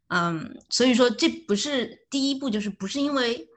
[0.09, 3.49] 嗯，所以说这不是第一步，就是不是因为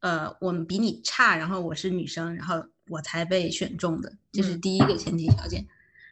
[0.00, 5.66] 呃我们比你差，然后我是女生，然后我才被选中的，这是第一个前提条件。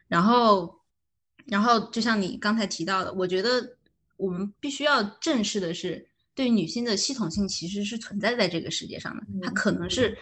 [0.07, 0.79] 然后，
[1.45, 3.77] 然后就像你刚才提到的，我觉得
[4.17, 9.23] 我们必须要正视的是，对女性的系统性其实是存在在这个世界上的。
[9.41, 10.15] 它可能是，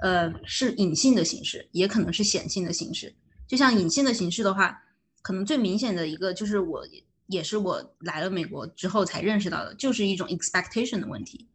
[0.00, 3.14] 呃，是隐性的形式，也可能是显性的形式。
[3.46, 4.82] 就像隐性的形式的话，
[5.22, 6.84] 可能最明显的一个就是我，
[7.26, 11.46] 也是我来了美国之后才认识到的，就是一种 expectation 的问题，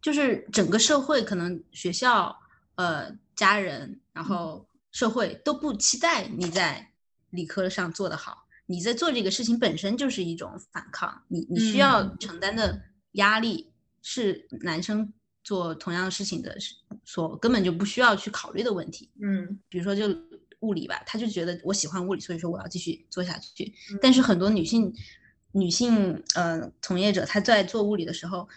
[0.00, 2.36] 就是整个社会可能学校、
[2.74, 6.90] 呃，家人，然后社会都不期待你在。
[7.30, 12.80] 理科上做得好，你在做这个事情本身就是一种反抗，你你需要承担的
[13.12, 15.12] 压力是男生
[15.42, 16.56] 做同样的事情的
[17.04, 19.10] 所根本就不需要去考虑的问题。
[19.20, 20.08] 嗯，比如说就
[20.60, 23.72] 物理吧，他就觉得我喜欢物理，所以说我要继续做下去。
[24.00, 24.92] 但是很多女性
[25.52, 28.48] 女性呃从业者，她在做物理的时候，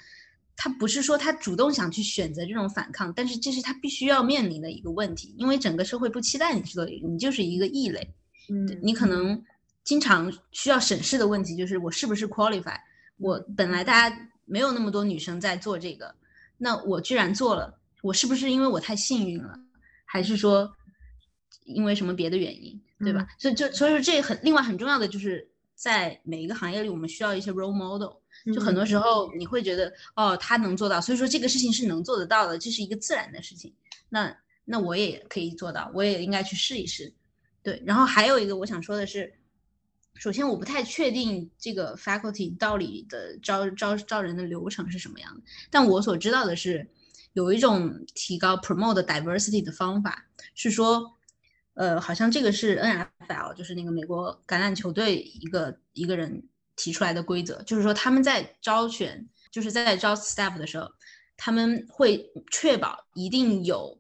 [0.56, 8.16] 她不是说她主动想去选择这种反抗，但是这是她必须要面临的一个问题，因为整个社会不期待你去做，你就是一个异类。
[8.50, 9.42] 嗯，你可能
[9.84, 12.78] 经常需要审视的问题就是我是不是 qualify？
[13.18, 16.16] 我本来大家没有那么多女生在做这个，
[16.58, 19.60] 那我居然做了，我是不是因为我太幸运了，
[20.06, 20.74] 还是说
[21.70, 23.28] 因为什么别的原因，对吧？
[23.38, 28.18] 所以就所以说这很另外很重要的就是在每一个行业里，我们需要一些 role model。
[28.54, 33.74] 就很多时候你会觉得哦，他能做到，所以说这个事情是能做得到的，这是一个自然的事情。
[34.08, 37.14] 那那我也可以做到，我也应该去试一试。
[37.62, 39.34] 对，然后还有一个我想说的是，
[40.16, 46.88] 首先我不太确定这个 faculty 到底的招招招人的流程是什么样的，但我所知道的是，
[47.34, 51.18] 有一种提高 promote diversity 的方法，是说，
[51.80, 56.44] 呃，好像这个是 NFL，就是那个美国橄榄球队一个一个人
[56.76, 60.92] 提出来的规则，就是说他们在招选，就是在招 staff 的时候，
[61.38, 63.98] 他们会确保一定有。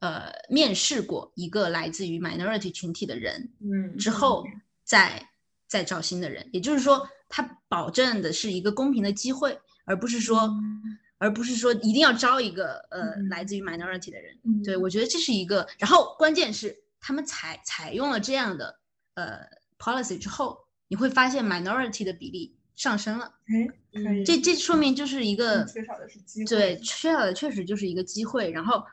[0.00, 4.42] 呃，面试过一个来自于 minority 群体的人，嗯，之后
[4.82, 5.28] 再
[5.66, 10.50] 再招新的人，也就是说，他保证的是一个公平的机会，而不是说，
[11.18, 14.34] 而不是说一定要招一个呃来自于 minority 的人。
[14.64, 18.78] 对我觉得这是一个，然后关键是他们采采用了这样的
[19.14, 19.40] 呃
[19.78, 20.58] policy 之后，
[20.88, 23.32] 你会发现 minority 的比例上升了。
[23.46, 28.84] 哎，这这说明就是一个缺少的是机会，对，缺少的确实就是一个机会，然后。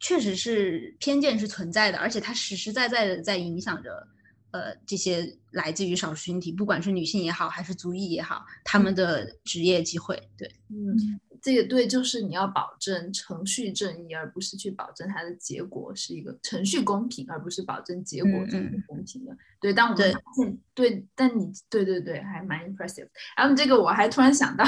[0.00, 4.06] 确实是偏见是存在的，而且它实实在在的在影响着，
[4.50, 10.20] 呃，这些来自于少数群体，不管是女性也好，还是族裔也好，他们的职业机会。
[10.36, 10.94] 对，嗯，
[11.44, 19.36] 这个对，就是你要保证程序正义，而不是去保证它的结果是一个程序公平，而不是保证结果是公平的。
[19.60, 23.08] 对，但我们发现，对，但你，对对对，还蛮 impressive。
[23.36, 24.64] 然后这个我还突然想到，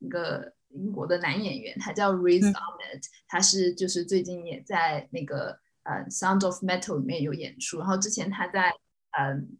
[0.00, 0.54] 一个。
[0.70, 7.78] 英国的男演员，他叫 Riz Ahmed，他是就是最近也在那个呃《Sound of Metal》里面有演出。
[7.78, 8.74] 然后之前他在
[9.18, 9.56] 嗯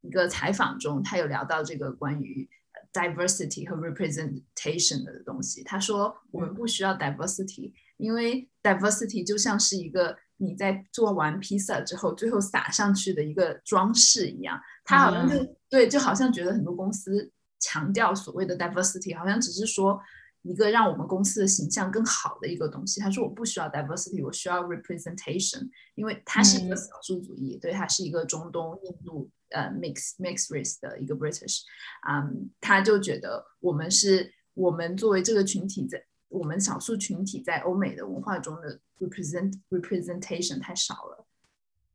[0.00, 2.50] 一个采访中，他有聊到这个关于
[2.92, 5.62] diversity 和 representation 的东西。
[5.64, 14.60] 他说我们不需要 diversity，因为 diversity 就像是一个你在做完披萨之后最后撒上去的一个装饰一样。
[14.84, 20.00] 他好像就对，就好像觉得很多公司强调所谓的 diversity，好像只是说。
[20.42, 23.00] 一个让我们公司的形象更好的一个东西。
[23.00, 31.62] 他说：“我不需要 diversity，我需要 representation，因为他是一个少数主义，对他是一个中东、印度呃 mix mix race 的一个 British，
[32.08, 41.26] 嗯，他就觉得我们是我们作为这个群体在我们少数群体在欧美的文化中的 represent representation 太少了。”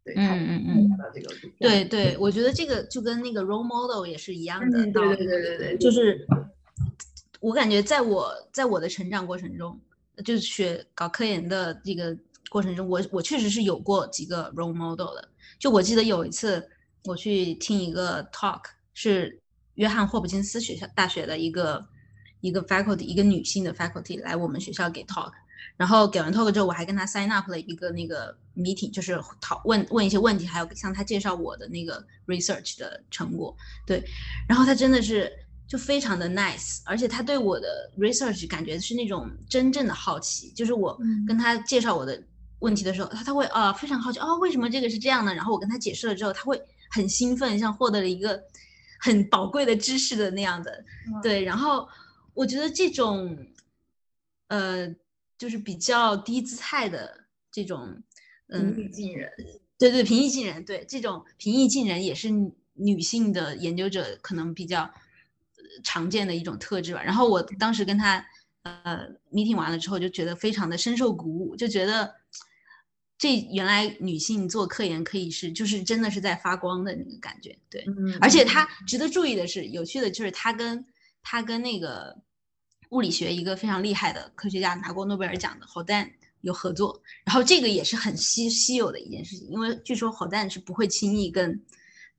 [0.05, 0.89] 对，嗯嗯嗯，
[1.59, 6.27] 对对，我觉得这个就跟那个 role model 也是一样的，对对对对对，就是。
[7.43, 9.77] 我感觉在我在我的成长过程中，
[10.23, 12.17] 就是学搞科研的这个
[12.49, 15.29] 过程中，我我确实是有过几个 role model 的。
[15.59, 16.65] 就我记得有一次
[17.03, 18.61] 我去听一个 talk，
[18.93, 19.37] 是
[19.73, 21.85] 约翰霍普金斯学校大学的一个
[22.39, 25.33] 一个 faculty，一个女性的 faculty 来我们学校给 talk，
[25.75, 33.53] 然后给完 talk 之后，我还跟他 sign up 了一个那个 meeting，就是讨问问一些问题，还有向他介绍我的那个 research 的成果。
[33.85, 34.01] 对，
[34.47, 35.29] 然后他真的是。
[35.65, 40.95] 就非常的 nice，而且他对我的 research 感觉是那种真正的好奇，就是我
[41.27, 42.21] 跟他介绍我的
[42.59, 45.33] 问题的时候，他他会啊非常好奇哦为什么这个是这样呢？
[45.33, 48.39] 然后我跟他解释了之后，他会很兴奋，像获得了一个
[48.99, 50.83] 很宝贵的知识的那样的。
[51.23, 51.87] 对，然后
[52.35, 53.35] 我觉得这种
[54.49, 54.87] 呃
[55.39, 58.03] 就是比较低姿态的这种
[58.47, 59.31] 平易近人，
[59.79, 62.29] 对对平易近人，对这种平易近人也是
[62.73, 64.93] 女性的研究者可能比较。
[65.83, 67.03] 常见的一种特质吧。
[67.03, 68.25] 然后我当时跟他
[68.63, 72.13] 呃 meeting 完了之后，就觉得非常的深受鼓舞，就觉得
[73.17, 77.57] 这原来女性做科研可以是就是真的是在发光的那个感觉。
[77.69, 77.85] 对，
[78.19, 80.85] 而且他值得注意的是，有趣的就是他跟
[81.21, 82.17] 他跟那个
[82.89, 86.09] 物理学一个非常厉害的科学家拿过诺贝尔奖的侯丹
[86.41, 87.01] 有合作。
[87.25, 91.61] 然后这个也是很稀稀有的一件事情，因为据说侯丹是不会轻易跟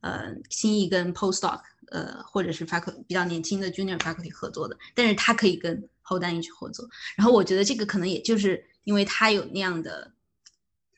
[0.00, 1.60] 呃轻易跟 postdoc。
[1.88, 6.88] 呃，或者是 faculty 比较年轻的 junior faculty 合作的，但是他可以跟后单一起合作。
[7.16, 10.12] 然后我觉得这个可能也就是因为他有那样的，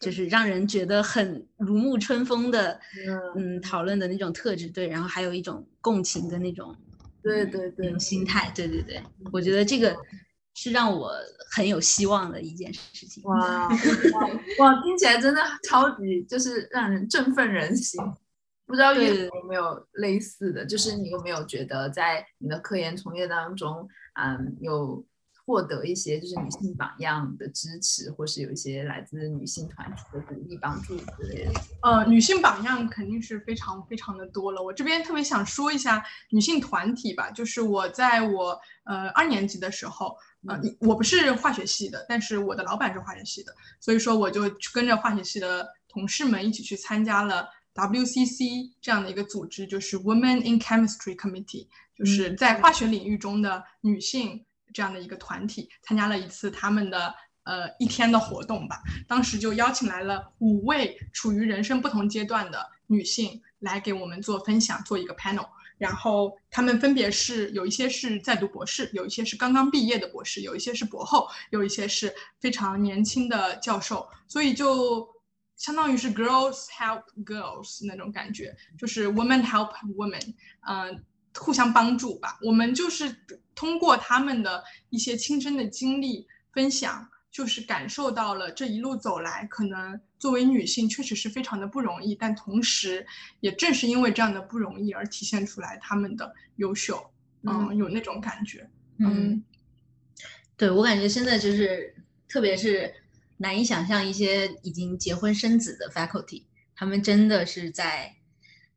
[0.01, 2.81] 就是让人觉得很如沐春风的，
[3.37, 4.69] 嗯，讨论的那种特质。
[4.69, 6.77] 对，然后还有一种共情的那种，
[7.23, 8.53] 对对对，心态。
[8.55, 9.97] 对对对，我觉得这个
[10.55, 11.13] 是让我
[11.51, 13.23] 很有希望的一件事情。
[13.25, 13.69] 哇
[14.59, 18.01] 哇，听起来真的超级，就是让人振奋人心。
[18.67, 25.05] 不知道有没有类似的，就是你有没有觉得在你的科研从业当中，嗯，有
[25.45, 31.53] 获得一些就是女性榜样的支持，或是有一些来自女性团体的鼓励帮助之类的？
[31.83, 34.61] 呃，女性榜样肯定是非常非常的多了。
[34.61, 40.17] 我这边特别想说一下女性团体吧，就是我在我呃二年级的时候，
[40.49, 44.43] 呃，我不是化学系的，但是我的老板是化学系的，所以说我就
[44.75, 51.67] 跟着化学系的同事们一起去参加了 WCC 这样的一个组织，就是 Women in Chemistry Committee，
[51.97, 57.15] 就是在化学领域中的女性这样的一个团体，参加了一次他们的
[57.45, 58.83] 呃一天的活动吧。
[59.07, 65.47] 当时就邀请来了五位处于人生不同阶段的女性来给我们做分享，做一个 panel。
[65.79, 75.07] 然后他们分别是有一些是在读博士，有一些是刚刚毕业的博士，有一些是博后，有一些是非常年轻的教授，所以就
[75.57, 80.35] 相当于是 girls help girls 那种感觉，就是 women help women，
[80.69, 81.05] 嗯、
[81.35, 82.39] 互相帮助吧。
[82.43, 83.15] 我们就是
[83.55, 93.07] 通过他们的一些亲身的经历分享，就是感受到了这一路走来，可能作为女性确实是非常的不容易，但同时
[93.41, 97.11] 也正是因为这样的不容易而体现出来他们的优秀，
[97.45, 99.43] 嗯，有那种感觉，嗯
[100.57, 101.95] 对我感觉现在就是，
[102.27, 102.95] 特别是
[103.39, 108.15] 难以想象一些已经结婚生子的 faculty，他们真的是在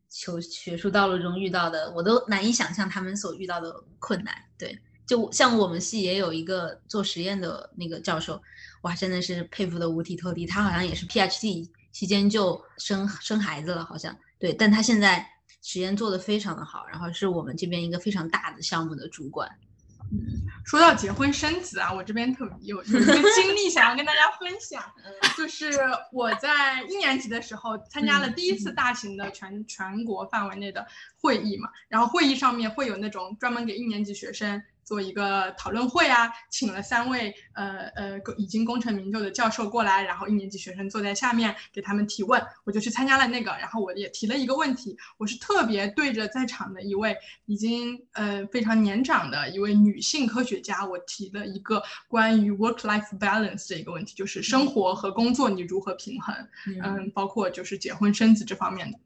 [0.10, 4.34] 求学术道路中遇到的，我都难以想象他们所遇到的困难。
[4.58, 8.42] 对，就像我们系也有一个做实验的那个教授，
[8.82, 10.46] 哇，真的是佩服的五体投地。
[10.46, 15.26] 他好像也是 PhD 期间就生生孩子了，好像对，但他现在
[15.62, 19.50] 实验做得非常的好，然后是我们这边一个非常大的项目的主管。
[20.66, 24.84] 说到结婚生子啊，我这边特别有有一个经历想要跟大家分享，
[25.38, 25.72] 就是
[26.12, 30.86] 我在一年级的时候参加了第一次大型的全全国范围内的
[31.20, 47.16] 会议嘛，然后会议上面会有那种专门给一年级学生做一个讨论会啊，请了三位呃呃已经功成名就的教授过来，然后一年级学生坐在下面给他们提问，我就去参加了那个，然后我也提了一个问题，我是特别对着在场的一位
[47.46, 56.36] 已经呃非常年长的一位女性科学家，我提了一个关于 work-life balance 的一个问题，就是生活和工作你如何平衡，
[56.82, 58.98] 嗯，包括就是结婚生子这方面的。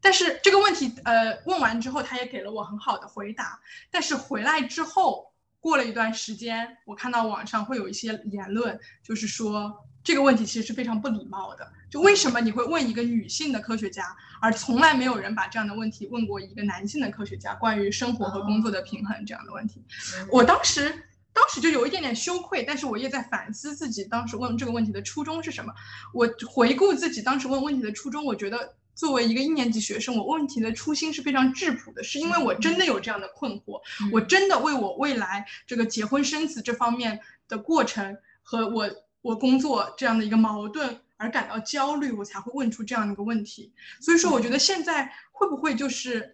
[0.00, 3.60] 但是这个问题，呃，问完之后，他也给了我很好的回答。
[3.90, 11.66] 但是回来之后，过了一段时间，我看到网上会有一些言论，就是说这个问题其实是非常不礼貌的。
[11.90, 19.84] 就为什么你会问一个女性的科学家，而从来没有人把这样的问题问过一个男性的科学家，关于生活和工作的平衡这样的问题？
[20.30, 21.02] 我当时。
[21.36, 25.70] 当时就有一点点羞愧，但是我也在反思自己当时问这个问题的初衷是什么。
[26.14, 33.80] 我回顾自己当时问问题的初衷，我觉得作为一个一年级学生，我问题的初心是非常质朴的，是因为我真的有这样的困惑，
[34.10, 38.90] 我真的为我未来这个结婚生子这方面的过程和我
[39.20, 43.72] 我工作这样的一个矛盾而感到焦虑，我才会问出这样的一个问题。
[44.00, 46.32] 所以说，我觉得现在会不会就是。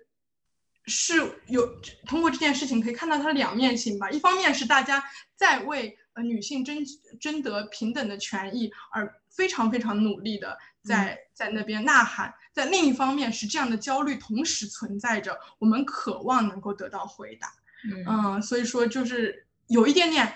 [0.86, 1.64] 是有
[2.08, 4.10] 通过这件事情可以看到它的两面性吧。
[4.10, 5.00] 一方面是大家
[5.36, 6.76] 在为呃女性争
[7.20, 17.52] 争得平等的权益而非常非常努力的在在那边呐喊，在另一方面是这样的焦虑同时存在着，我们渴望能够得到回答。
[18.06, 20.32] 嗯，所以说就是有一点点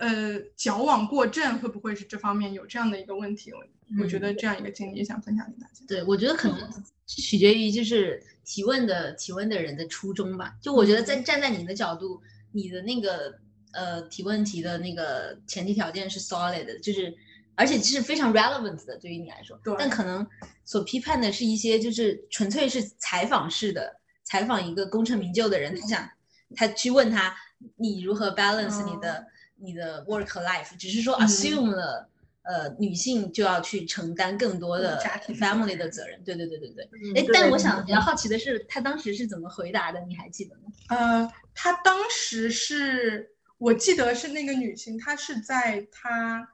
[0.00, 3.52] 呃矫枉过正，会不会是这方面有这样的一个问题？
[3.52, 3.64] 我
[4.02, 5.84] 我觉得这样一个经历想分享给大家。
[5.88, 10.54] 对，我觉得可能取决于就是提问的提问的人的初衷吧。
[10.60, 12.20] 就我觉得在站在你的角度，
[12.52, 13.38] 你的那个
[13.72, 17.14] 呃提问题的那个前提条件是 solid 的，就是
[17.54, 19.58] 而且是非常 relevant 的，对于你来说。
[19.62, 19.74] 对。
[19.78, 20.26] 但可能
[20.64, 26.10] 所批判的是一些就是纯粹是采访式的，采访一个功成名就的人，他想
[26.54, 27.34] 他去问他
[27.76, 32.06] 你如何 balance 你的、嗯、你的 work life，只是说 assume 了。
[32.06, 32.06] 嗯
[32.42, 36.84] 呃，女性就要去承担更多的家庭 family 的责任，对对对对对。
[37.14, 40.00] 哎、嗯，但我想比较好奇的是，他当时是怎么回答的？
[40.08, 40.62] 你还记得吗？
[40.88, 43.30] 呃，他当时是
[43.60, 46.48] 我记得是那个女性，她是在她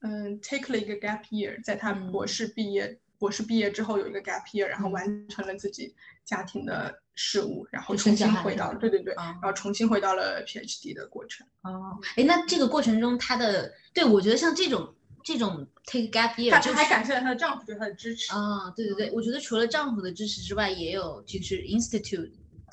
[0.00, 5.94] 嗯 take 了一个 gap year，在她博士毕业、嗯、博士毕业之后有一个 gap year，然后完成了自己
[6.24, 11.46] 家庭的事务，然后重新回到了，对对对，哦、然后重新回到了 PhD 的过程。
[11.62, 14.94] 哦，哎，那这个过程中，她的对我觉得像这种。
[15.24, 22.30] 这种 take gap year，她还感谢了她的丈夫对她的支持啊，对对对，我觉得除了丈夫的支持之外，也有就是 institute，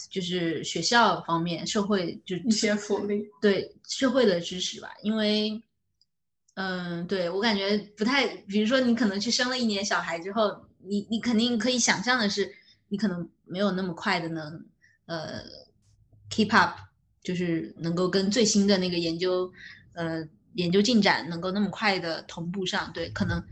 [0.09, 4.89] 就是学校方面、社会就一些福利，对社会的支持吧。
[5.03, 5.61] 因为，
[6.55, 12.49] 嗯，对我感觉不太，比如说你可能去生了一年小孩之后，你你肯定可以想象的是，
[12.89, 14.65] 你可能没有那么快的能
[15.05, 15.41] 呃
[16.29, 16.77] keep up，
[17.23, 19.51] 就是能够跟最新的那个研究。
[19.93, 22.89] 呃研究进展能够那么快的同步上。
[22.93, 23.43] 对，可能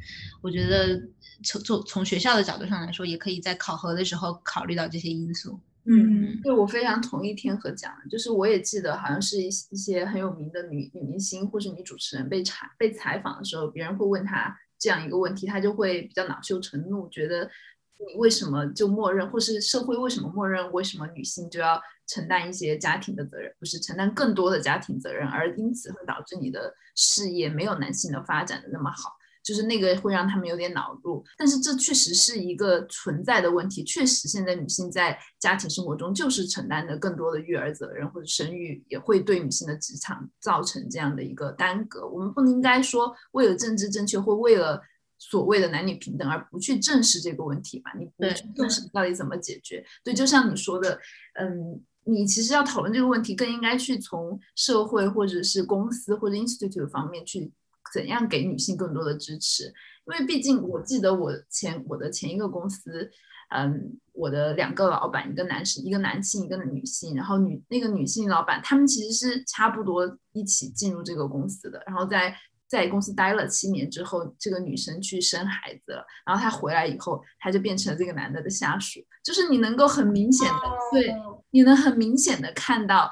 [0.41, 0.97] 我觉得
[1.43, 5.59] 从从从学校的角度上来说，也可以在考核的时候考虑到这些因素。
[5.85, 17.49] 嗯，对我非常同意天河讲的，就是我也记得好像是一一些很有名的女女明星或是女主持人被采被采访的时候，别人会问她这样一个问题，她就会比较恼羞成怒，觉得
[17.97, 29.17] 你为什么就默认，或是社会为什么默认，为什么女性就要承担一些家庭的责任，不是承担更多的家庭责任，而因此会导致你的事业没有男性的发展的那么好。
[29.43, 33.83] 就是那个会让他们有点恼怒，但是这确实是一个存在的问题。
[33.83, 42.07] 确实，现在女性在家庭生活中就是承担的更多的育儿责任或者生育，也会对女性的职场造成这样的一个耽搁。
[42.07, 44.81] 我们不能应该说为了政治正确或为了
[45.19, 47.91] 所谓的男女平等而不去正视这个问题吧？
[47.99, 49.85] 你不去正视到底怎么解决？
[50.05, 50.97] 对，就像你说的，
[51.33, 57.51] 嗯，你其实要讨论这个问题，更应该去从社会或者是公司或者 institute 方面去。
[57.93, 59.65] 怎样给女性更多的支持？
[60.05, 63.09] 因为毕竟我记得我前我的前一个公司，
[63.51, 67.15] 嗯，我的两个老板，一个男士，一个男性，一个女性。
[67.15, 71.81] 然后女那个女性老板，他们其实是差不多一起进入这个公司的。
[71.87, 72.35] 然后在
[72.67, 76.05] 在公司待了七年之后，这个女生去生孩子了。
[76.25, 78.99] 然后她回来以后，她就变成了这个男的的下属。
[79.23, 80.59] 就是你能够很明显的，
[80.91, 81.15] 对，
[81.51, 83.09] 你能很明显的看到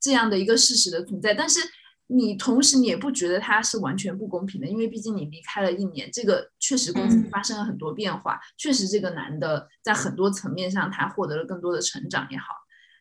[0.00, 1.60] 这样的一个事实的存在，但是。
[2.14, 12.54] 你同时你也不觉得他是完全不公平的，因为毕竟你离开了一年，这个确实公司发生了很多变化，确实这个男的在很多层面上他获得了更多的成长也好，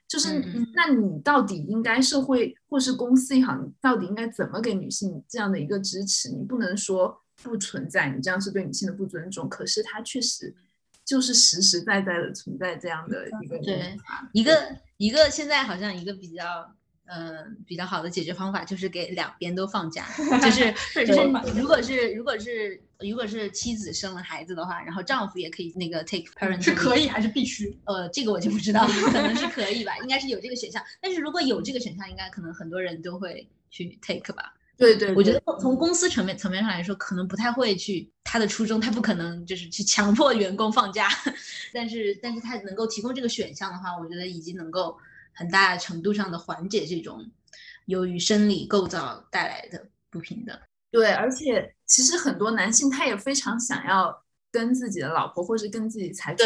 [0.08, 0.42] 就是
[0.74, 6.30] 那你到底应该社会或是公司也好，你到底应该怎么给女性这样的一个支持？
[6.30, 10.56] 你不能说不存在，你这样是对女性的不尊重，可是它确实
[11.04, 13.98] 就是实实在在的存在这样的一个对
[14.32, 16.74] 一个一个现在好像一个比较。
[17.14, 20.08] 嗯，比较好的解决方法就是给两边都放假，
[20.42, 20.74] 就是
[21.06, 27.78] 就是如果是如果是如果是妻子生了孩子的话，然后丈夫也可以那个 take parent 是可以还是必须？
[27.84, 30.82] 呃，这个我就不知道，可能是可以吧，应该是有这个选项。
[31.02, 34.54] 但是如果有这个选项，应该可能很多人都会去 take 吧。
[34.78, 41.10] 对对，我觉得从公司层面层面上来说，可能不太会去他的初衷，他不可能就是去强迫员工放假，
[41.74, 44.98] 但是但是他能够提供这个选项的话，我觉得已经能够。
[45.34, 47.30] 很大程度上的缓解这种
[47.86, 50.58] 由于生理构造带来的不平等。
[50.92, 56.46] 对，而且其实很多男性他也非常想要跟自己的老婆或是跟自己才子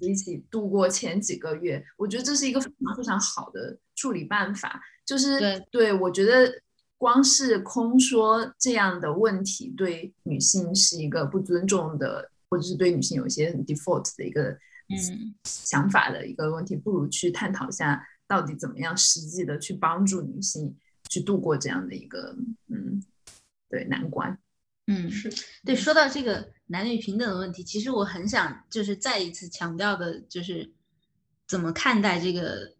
[0.00, 1.84] 一起度过前几个月。
[1.96, 4.80] 我觉得这是一个非常非常好的处理办法。
[5.04, 6.48] 就是对，对我觉得
[6.96, 14.50] 光是空说这样的问题对女性是一个不尊重的，或者是对女性有一些很 default 的一个
[14.88, 18.00] 嗯想法的一个问题，不如去探讨一下。
[18.32, 20.74] 到底怎么样实际的去帮助女性
[21.10, 22.34] 去度过这样的一个
[22.68, 23.04] 嗯
[23.68, 24.38] 对难关？
[24.86, 25.30] 嗯，是
[25.66, 25.76] 对。
[25.76, 30.72] 说到这个男女平等的问题，其实我很想就是再一次强调的，就是
[31.46, 32.74] 怎么看待这个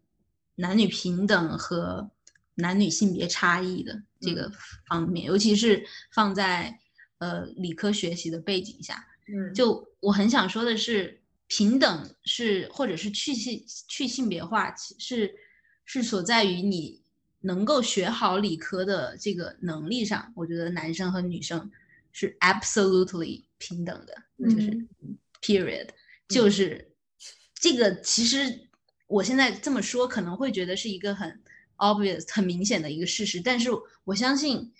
[0.55, 2.09] 男女平等和
[2.55, 4.51] 男女性别差异的这个
[4.87, 6.79] 方面，尤其是放在
[7.19, 9.05] 呃理科学习的背景下。
[9.27, 15.31] 嗯，就我很想说的是，平等是或者是去性去性别化是。
[15.85, 17.01] 是所在于你
[17.41, 21.69] 能够学好理科的这个能力上，我觉得男生和女生
[22.13, 24.87] 是 absolutely 平等的，就是
[25.41, 25.89] period，
[26.29, 26.89] 就是
[27.53, 28.69] 这个其实
[29.07, 31.41] 我现在这么说可能会觉得是一个很
[31.75, 33.69] obvious 很明显的一个事实，但是
[34.05, 34.71] 我相信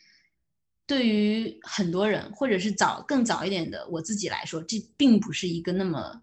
[0.87, 6.21] 对于很多人或者是早更早一点的我自己来说，这并不是一个那么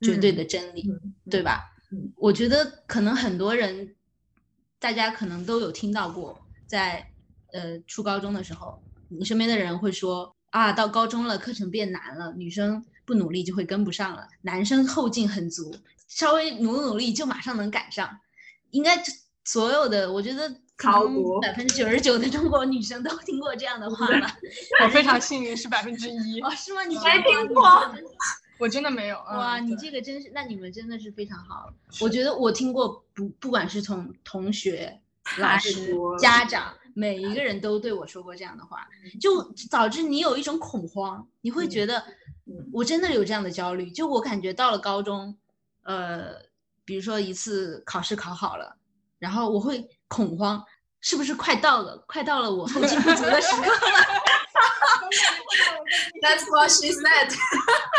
[0.00, 0.88] 绝对的真理，
[1.28, 1.74] 对吧？
[2.14, 3.96] 我觉得可能很多人。
[4.78, 7.06] 大家可能都有听到过，在
[7.52, 15.74] 呃初高中的时候，你身边的人会说啊，到高中了，课程变难了，女生不努力就会跟不上了，男生后劲很足，
[16.08, 18.20] 稍微努努力就马上能赶上。
[18.70, 19.02] 应该
[19.44, 24.36] 所有的，我觉得考古百分之九十九的中国女生都听过这样的话吧？
[24.84, 26.82] 我非常幸运是百分之一哦，是吗？
[26.84, 27.64] 你没听过？
[28.58, 29.16] 我真的没有。
[29.16, 31.72] 哇，你这个真是，那你们真的是非常好。
[32.00, 35.00] 我觉得我听过，不不管是从同学、
[35.38, 38.88] 老师、家长，每一个人都对我说过这样的话，
[39.20, 42.04] 就导致你有一种恐慌，你会觉得，
[42.72, 43.90] 我真的有这样的焦虑。
[43.90, 45.36] 就我感觉到了高中，
[45.82, 46.36] 呃，
[46.84, 48.76] 比如说一次考试考好了，
[49.18, 50.64] 然后我会恐慌，
[51.04, 53.68] 是不是快到了，快到了我后劲不足的时刻了？
[56.22, 57.30] That's what she said。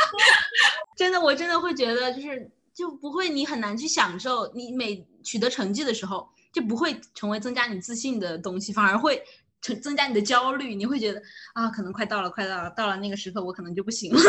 [0.98, 9.24] 真的，我真的会觉得，就是就不会，你很难去享受你每取得成绩的时候，就不会成为增加你自信的东西，反而会
[9.62, 11.22] 成增加你的焦虑，你会觉得
[11.54, 14.20] 啊，可能快到了，快到了，到了那个时刻我可能就不行了。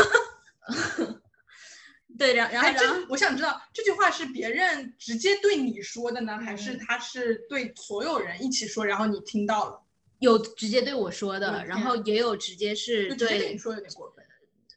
[2.18, 9.80] 对，然然后哎，然后我想知道这句话是别人直接对你说的呢，还是嗯他是对所有人一起说，然后你听到了？
[10.20, 14.24] 有直接对我说的，然后也有直接是对跟你说有点过分。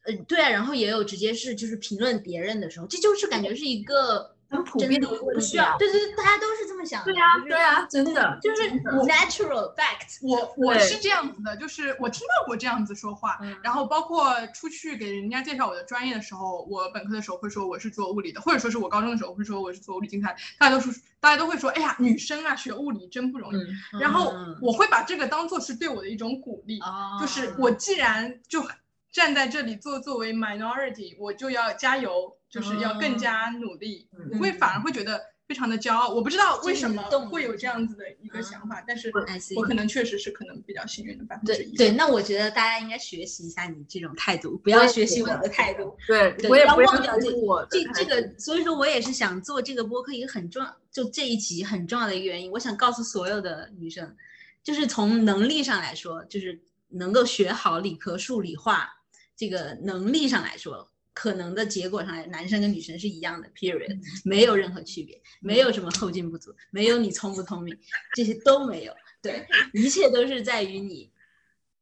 [0.06, 5.76] 呃，对啊，然后也有直接是就是评论别人的时候，这就是感觉是一个很普遍的一个问不需要，题啊。
[5.78, 8.72] 对对对，大家都是这么想的，对啊，就是对啊，真的就是
[9.08, 10.20] natural fact。
[10.22, 23.58] 我我是这样子的，就是我听到过这样子说话，嗯然后包括出去给人家介绍我的专业的时候，我本科的时候会说我是做物理的，或者说是我高中的时候会说我是做物理竞赛，大家都是大家都会说，哎呀，女生啊学物理真不容易。
[23.94, 28.66] 嗯，然后嗯我会把这个当做是对我的一种鼓励，哦就是我既然就
[29.12, 36.10] 站在这里做作为 minority，我就要加油，就是要更加努力，嗯我会反而会觉得非常的骄傲。
[36.10, 39.12] 我不知道为什么会有这样子的一个想法，但是
[39.56, 41.76] 我可能确实是可能比较幸运的百分之一。
[41.76, 45.96] 对对，那我觉得大家应该学习一下你这种态度，不要学习我的态度。
[46.08, 54.16] 对，对我也不要忘掉这我这这个，所以说我也是想做这个播客一个很重要，就这一集很重要的一个原因，我想告诉所有的女生，
[54.64, 58.90] 就是从能力上来说，就是能够学好理科、数理化
[59.36, 67.78] 这个能力上来说，可能的结果上来，男生跟女生是一样的，period，没有任何区别，没有什么后劲不足，没有你聪不聪明，
[68.14, 71.12] 这些都没有，对， 一切都是在于你，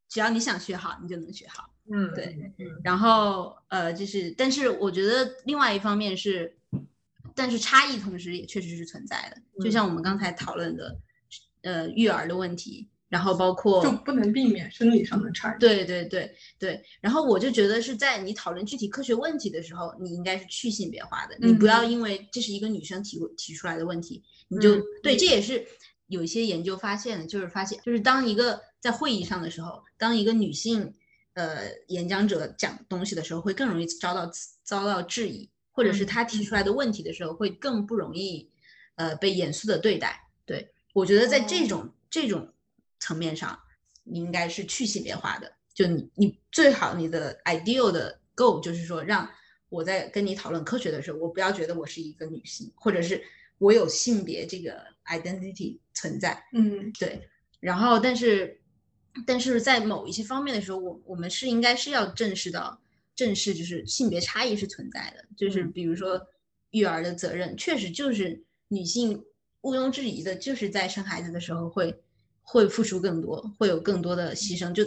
[0.09, 1.73] 只要你想学好，你就能学好。
[1.89, 2.25] 嗯，对
[2.57, 6.57] 嗯，然后呃，就是，但是我觉得另外一方面是，
[7.33, 10.99] 但是差异同时也确实是存在的，就像我们刚才讨论的，
[11.61, 15.59] 呃，育儿的问题，然后包括就不能避免生理上的差异。
[15.59, 16.29] 对对对
[16.59, 25.65] 对，然后我就觉得是在你讨论具体科学问题的时候，你应该是去性别化的，你不要因为这是一个女生提提出来的问题，你就、嗯对，这也是
[26.07, 30.93] 有一些研究发现的，就是发现就是当一个在会议上的时候，当一个女性
[31.33, 34.29] 呃演讲者讲东西的时候，会更容易遭到
[34.63, 38.49] 遭到质疑，或者是嗯她提出来的问题的时候，会更不容易
[38.95, 40.19] 呃被严肃的对待。
[40.45, 42.53] 对我觉得在这种、这种
[42.99, 43.57] 层面上，
[44.03, 45.51] 你应该是去性别化的。
[45.73, 49.29] 就你你最好你的 ideal 的 goal 就是说，让
[49.69, 53.23] 我在跟你讨论科学的时候，我不要觉得我是一个女性，或者是
[53.59, 56.43] 我有性别这个 identity 存在。
[56.53, 57.29] 嗯，对，
[57.59, 58.59] 然后但是
[59.25, 62.81] 但是在某一些方面的时候，我我们是应该是要正视到
[63.15, 66.19] 正视就是性别差异是存在的，就是嗯比如说
[66.71, 69.23] 育儿的责任，确实就是女性
[69.61, 72.01] 毋庸置疑的，就是在生孩子的时候会
[72.49, 74.83] 会付出更多，会有更多的牺牲，就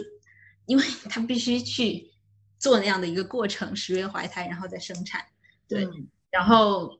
[0.65, 2.09] 因为 他必须去
[2.57, 5.23] 做那样的一个过程，十月怀胎，然后再生产，
[5.67, 6.99] 对，嗯然后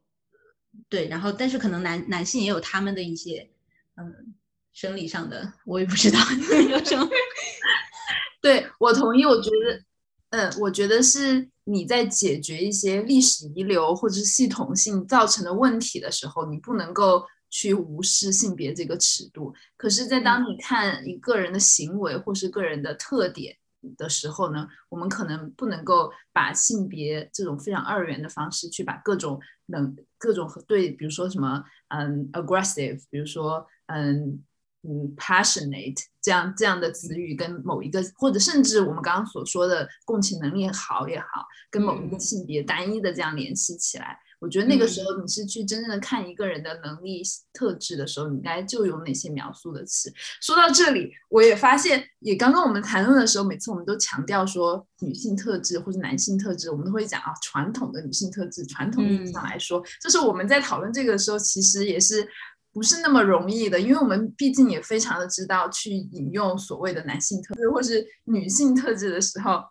[0.87, 3.49] 对，然后但是可能男男性也有他们的一些
[3.95, 4.35] 嗯
[4.71, 6.19] 生理上的，我也不知道
[6.69, 7.09] 有什么。
[8.41, 9.83] 对我同意，我觉得，
[10.31, 19.53] 嗯，我觉得是你在解决一些历史遗留或者是系统性造成的问题的时候，你不能够去无视性别这个尺度。
[19.77, 23.55] 可是，在当你看一个人的行为或是个人的特点
[23.95, 34.43] 的时候呢，我们可能不能够把性别这种非常二元的方式去把各种能各种和对，比如说什么，嗯，aggressive，比如说，嗯。
[34.83, 47.21] 嗯，passionate 这样这样的词语跟某一个，或者甚至我们刚刚所说的共情能力好也好，跟某一个嗯性别单一的这样联系起来，我觉得那个时嗯候你是去真正的看一个人的能力
[47.53, 50.11] 特质的时候，你应该就有哪些描述的词。
[50.41, 62.27] 说到这里，我也发现，也刚刚我们谈论的时候，每次我们都强调说女性特质或者男性特质，我们都会讲啊，传统的女性特质，传统意义上嗯来说，就是我们在讨论这个的时候，其实也是。
[62.73, 69.61] 不是那么容易的，因为我们毕竟也非常的知道去引用所谓的男性特质或是女性特质的时候，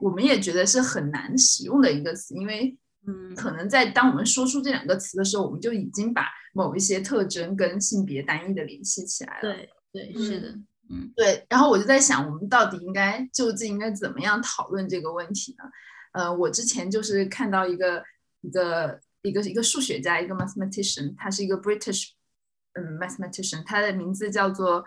[0.00, 2.74] 我们也觉得是很难使用的一个词，因为
[3.06, 9.40] 嗯可能在当我们说出这两个词的时候，我们就已经把某一些特征跟性别单一的联系起来了。
[9.40, 10.48] 对对，是的，
[10.88, 15.64] 嗯对，然后我就在想，我们到底应该究竟应该怎么样讨论这个问题呢？
[16.12, 18.02] 呃，我之前就是看到一个
[18.42, 22.10] 一个一个一个数学家，一个 mathematician，他是一个 British
[22.74, 24.84] 嗯 mathematician，他的名字叫做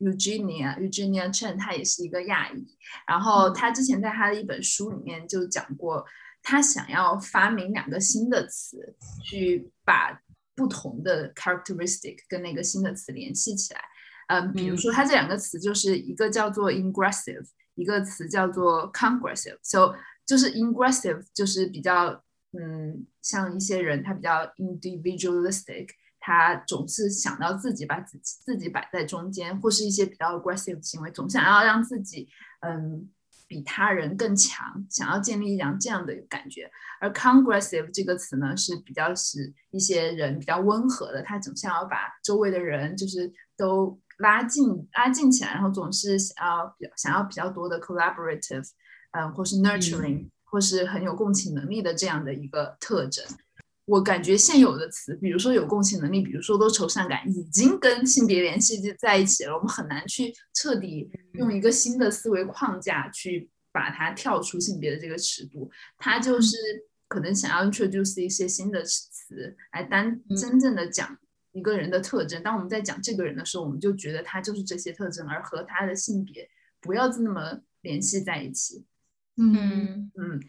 [0.00, 2.66] Eugenia Eugenia Chen，他也是一个亚裔。
[3.06, 6.04] 然后他之前在他的一本书里面就讲过，
[6.48, 10.18] 他想要发明两个新的词，去把
[10.54, 13.80] 不同的 characteristic 跟那个新的词联系起来。
[14.28, 19.58] 嗯，比如说它这两个词就是一个叫做 ingressive，一个词叫做 congressive。
[19.62, 19.94] So
[20.24, 22.24] 就是 ingressive 就是比较
[22.58, 25.88] 嗯，像一些人他比较 individualistic，
[26.18, 32.26] 他他总是想到自己把自己自己摆在中间，或是一些比较 aggressive 的行为，总想要让自己
[32.60, 33.06] 嗯
[33.48, 36.70] 比他人更强，想要建立一样这样的感觉。
[37.00, 48.68] 而 congressive 这个词呢，是比较使一些人比较温和的，他总想要把周围的人就是都拉近拉近起来，然后总是想要比较想要比较多的 collaborative，
[49.12, 53.24] 嗯，或是 nurturing，或是很有共情能力的这样的一个特征。
[53.88, 59.54] 我感觉现有的词，比如说有共情能力，比如说多愁善感，已经跟性别联系在一起了。
[59.54, 65.70] 我们很难去彻底用一个新的思维框架去把它跳出性别的这个尺度。
[65.96, 66.54] 它就是
[67.08, 71.18] 可能想要 introduce 一些新的词来单真正的讲
[71.52, 72.42] 一个人的特征。
[72.42, 76.46] 当我们在讲这个人的时候，我们就觉得他就是这些特征，而和他的性别
[76.82, 78.84] 不要这么联系在一起。
[79.38, 80.42] 嗯嗯。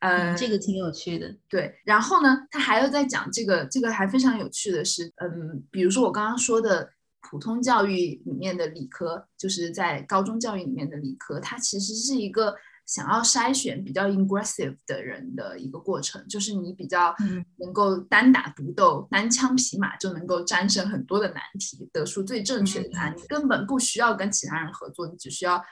[0.00, 1.74] 呃，这个挺有趣的，对。
[1.84, 6.90] 然后呢，他还有在讲这个，这个还非常有趣的是，嗯，比如说我刚刚说的
[7.20, 17.14] 普通教育里面的理科，就是在高中教育里面的理科，它其实是一个想要筛选比较 aggressive 的人的一个过程，就是你比较
[17.58, 25.62] 能够单打独斗、单枪匹马就能够战胜很多的难题，得出最正确的答案，你根本不需要跟其他人合作，你只需要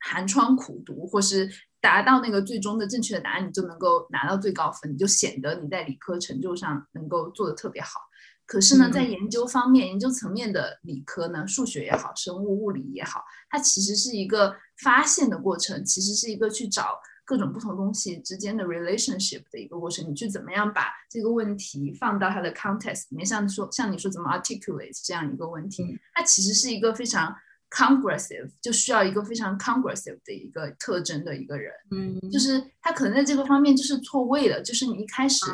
[0.00, 1.50] 寒窗苦读或是。
[1.88, 7.98] 达到那个最终的正确的答案，你就能够拿到最高分，你就显得你在理科成就上能够做得特别好。
[8.44, 20.06] 可是呢，在研究方面，研究层面的理科呢，数学也好，生物、物理也好，它其实是一个发现的过程，其实是一个去找各种不同东西之间的 relationship 的一个过程。
[20.10, 27.34] 你去怎么样把这个问题放到它的 context 里面，像说像你说怎么 articulate 这样一个问题，它其实是一个非常。
[27.70, 35.44] Congressive 就需要一个非常 congressive 的一个特征的一个人，嗯，就是他可能在这个方面就是错位了，就是你一开始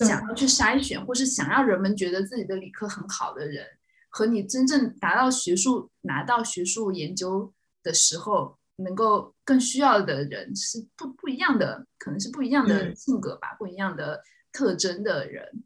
[0.00, 3.66] 想要去筛选，或是想让人们觉得自己的理科很好的人，
[4.10, 7.52] 和你真正达到学术拿到学术研究
[7.82, 15.64] 的时候，能够更需要的人是不不一样的，可能是不一样的性格吧，不一样的特征的人，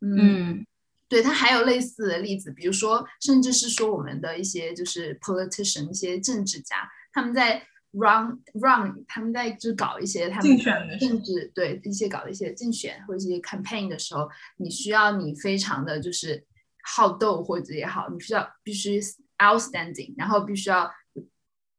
[0.00, 0.64] 嗯。
[1.10, 16.46] 对他还有类似的例子，比如说，甚至是说我们的一些就是 politician 一些政治家，他们在 run run，他们在就搞一些他们的政治对一些搞一些竞选或者一些 campaign 的时候，你需要你非常的就是
[16.84, 19.00] 好斗或者也好，你需要必须
[19.38, 20.88] outstanding，然后必须要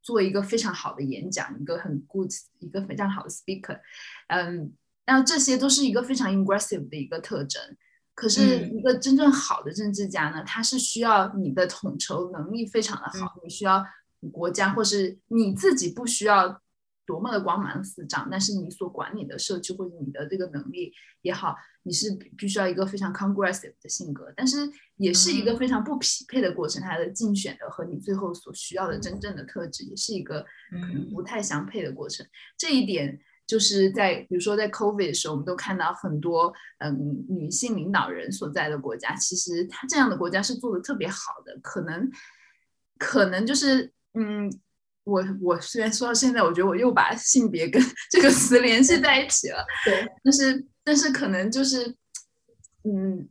[0.01, 2.29] 做一个非常好的演讲，一个很 good
[2.59, 3.79] 一个非常好的 speaker，
[4.27, 4.73] 嗯，
[5.05, 7.61] 然后这些都是一个非常 aggressive 的一个特征。
[8.13, 13.83] 可是一个真正好的政治家呢，他是需要你的统筹能力非常的好，你需要
[14.31, 16.61] 国家或是你自己不需要
[17.05, 24.57] 多么的光芒四照，但是你所管理的社区或者你的这个能力也好，你是必须要一个非常 congressive 的性格，但是
[24.97, 32.25] 也是一个非常不匹配的过程，他的竞选的和你最后所需要的真正的特质也是一个可能不太相配的过程，
[32.57, 33.19] 这一点。
[33.51, 41.59] 就是在比如说在 COVID 的时候，我们都看到很多嗯女性领导人所在的国家，其实他这样的国家是做的特别好的。
[41.61, 42.09] 可能
[42.97, 44.49] 可能就是嗯，
[45.03, 49.65] 我我虽然说到现在，我觉得我又把性别跟 这个词联系在一起了。
[49.83, 51.93] 对，但是但是可能就是
[52.85, 53.27] 嗯。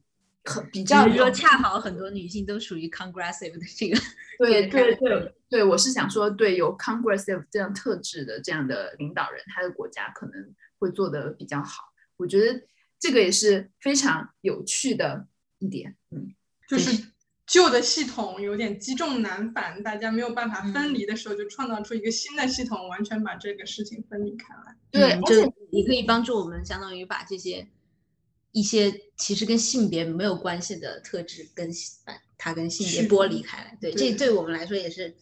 [0.72, 4.00] 比较说，恰好很多女性都属于 congressive 的这个，
[4.38, 11.92] 对对对对，我是想说，对有 congressive 这样特质的这样的领导人，他的国家可能会做得比较好。
[12.16, 12.62] 我觉得
[12.98, 15.26] 这个也是非常有趣的
[15.58, 16.34] 一点，嗯，
[16.66, 17.08] 就是
[17.46, 24.74] 旧的系统有点积重难返，大家没有办法分离的时候，就创造出一个新的系统，完全把这个事情分离开来。
[24.90, 27.68] 对，而且也可以帮助我们，相当于把这些。
[28.52, 31.70] 一些其实跟性别没有关系的特质，跟
[32.36, 35.14] 它跟性别剥离开来，对，这对我们来说也是，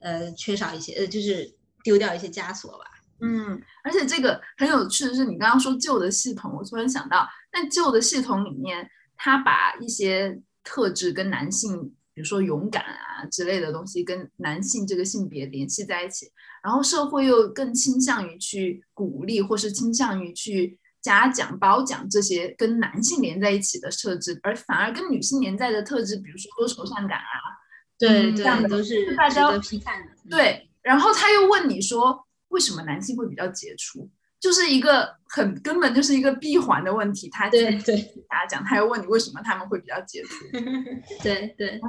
[0.00, 2.84] 呃，缺少一些，呃，就是丢掉一些枷锁吧。
[3.20, 16.30] 嗯，而且这个很有趣的是，你刚刚说旧的系统，我突然想到，那旧的系统里面，它把一些特质跟男性，比如说勇敢啊之类的东西，跟男性这个性别联系在一起，
[16.62, 20.78] 然后社会又更倾向于去鼓励，或是倾向于去。
[21.08, 27.56] 嘉奖、褒奖这些跟男性连在一起的特质，而反而跟女性连在的特质，比如说多愁善感啊，
[27.98, 30.12] 对，这样的都是大家批判的。
[30.28, 34.06] 对，然后他又问你说，为什么男性会比较杰出？
[34.38, 37.30] 就是一个很根本就是一个闭环的问题。
[37.30, 37.96] 他对对，
[38.28, 40.44] 大家讲，他又问你为什么他们会比较杰出？
[41.24, 41.80] 对对，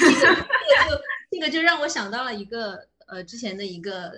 [0.00, 1.00] 这个这个就
[1.30, 4.10] 这个就让我想到了一个呃之前的一个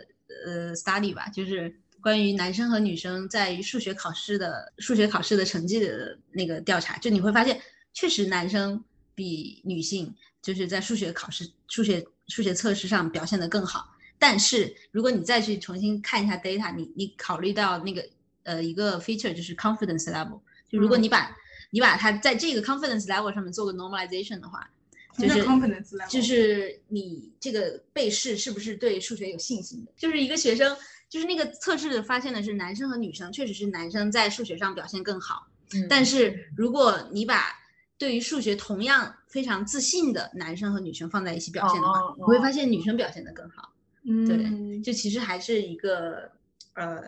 [0.46, 1.78] 呃 study 吧，就是。
[2.00, 7.60] 关于男生和女生在数学考试的数学考试的成绩的那个调查，就你会发现，
[7.92, 8.82] 确实男生
[9.14, 13.92] 比女性就是在数学考试、数学数学测试上表现得更好。
[14.18, 18.06] 但是如果你再去重新看一下 data，你你考虑到那个
[18.44, 20.40] 呃一个 feature 就是 confidence level，
[20.70, 21.36] 就如果你把、
[21.70, 24.70] 你把它在这个 confidence level 上面做个 normalization 的话，
[25.18, 26.10] 就是 confidence level？
[26.10, 29.92] 就是你这个被试是不是对数学有信心的？
[29.96, 30.74] 就是一个学生，
[31.08, 37.54] 就是那个测试发现的是男生和女生确实是男生在数学上表现更好，嗯但是如果你把
[37.98, 43.72] 对于数学同样非常自信的男生和女生放在一起表现的话，哦哦你会发现女生表现的更好。
[44.26, 46.30] 对就，其实还是一个
[46.74, 47.02] 呃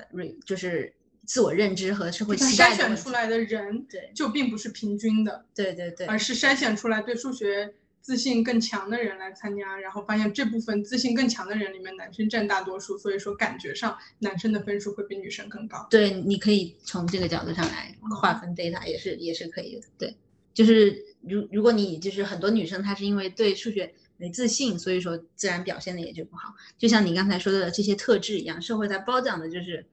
[0.45, 0.93] 就是
[1.27, 3.11] 自我认知和社会期待筛选出。
[3.11, 15.87] 来的人对就并不是平均的，对对对，而是筛选出来对数学自信更强的人来参加，然后发现这部分自信更强的人里面，男生占大多数，所以说感觉上男生的分数会比女生更高。
[15.91, 19.87] 对，你可以从这个角度上来划分 data，也是也是可以的。
[19.99, 20.17] 对，
[20.55, 26.55] 就是如如果你就是很多女生她是因为对数学没自信，所以说自然表现的也就不好。
[26.79, 29.85] 就像你刚才说的这些特质一样，社会在褒奖的就是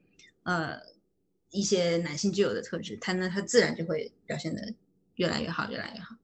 [0.43, 0.79] 呃
[1.51, 4.73] 一些男性具有的特质，他呢他自然就会表现的
[5.15, 6.15] 越来越好，越来越好。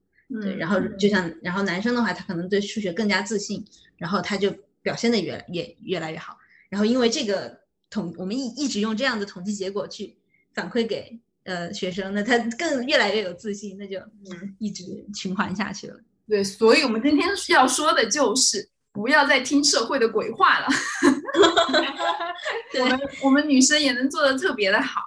[0.41, 3.65] 对，嗯然后就像然后男生的话，他可能对数学更加自信，
[3.97, 6.37] 然后他就表现的越来也越来越好。
[6.69, 7.59] 然后因为这个
[7.89, 10.17] 统，我们一一直用这样的统计结果去
[10.53, 15.99] 反馈给呃学生，那他更越来越有自信，那就嗯一直循环下去了。
[16.27, 20.67] 对，所以我们今天需要说的就是不要再听社会的鬼话了。
[22.79, 25.01] 我们我们女生也能做的特别的好。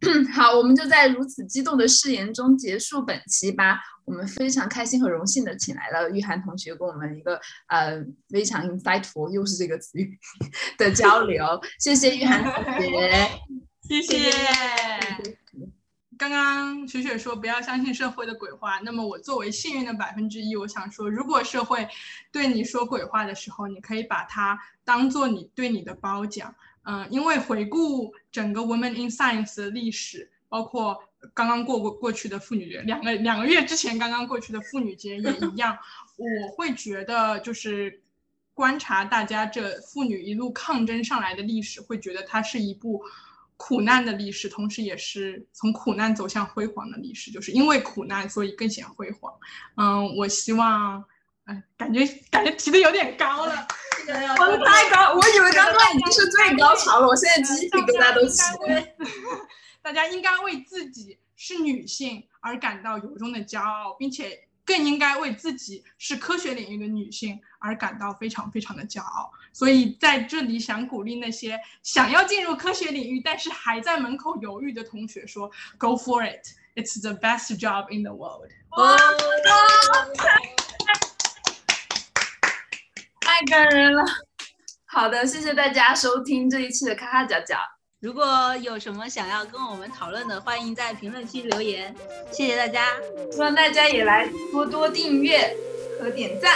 [0.32, 3.78] 好，我们就在如此激动的誓言中结束本期吧。
[4.10, 10.18] 我们非常开心和荣幸的请来了玉涵同学，跟我们一个呃非常 insightful，又是这个词语
[10.76, 11.46] 的交流。
[11.78, 13.28] 谢谢玉涵同学。
[13.88, 14.30] 谢谢谢
[16.18, 21.88] 刚刚雪雪说不要相信社会的鬼话，那么我作为幸运的百分之一，我想说，如果社会
[22.32, 26.52] 对你说鬼话的时候，你可以把它当做你对你的褒奖。
[26.82, 30.98] 嗯、因为回顾整个 Women in Science 的历史，包括
[31.34, 35.76] 刚刚过过过去的妇女节，两个两个月之前刚刚过去的妇女节也 一样，
[36.16, 38.02] 我会觉得就是
[38.54, 43.02] 观察大家这妇女一路抗争上来的历史，会觉得它是一部
[43.56, 47.30] 苦难的历史，同时也是从苦难走向辉煌的历史。
[47.30, 49.32] 就是因为苦难，所以更显辉煌。
[49.76, 51.04] 嗯，我希望，
[51.44, 53.68] 哎，感觉感觉提的有点高了。
[54.38, 58.82] 我的太高，我以为刚刚已经是最高潮了，我现在鸡皮疙瘩都起了。
[59.82, 69.32] 大家应该为自己是女性而感到由衷的骄傲，并且更应该为自己是科学领域的女性而感到非常非常的骄傲。
[69.52, 76.46] 所以在这里想鼓励那些想要进入科学领域但是还在门口犹豫的同学说：“Go for it!
[76.76, 78.50] It's the best job in the world.”
[83.20, 84.04] 太感人了。
[84.84, 87.56] 好的，谢谢大家收听这一期的咔咔角角。
[88.00, 91.94] 如果有什么想要跟我们讨论的，欢迎在评论区留言。
[92.32, 92.86] 谢谢大家。
[93.30, 95.54] 希望大家也来多多订阅
[96.00, 96.50] 和点赞。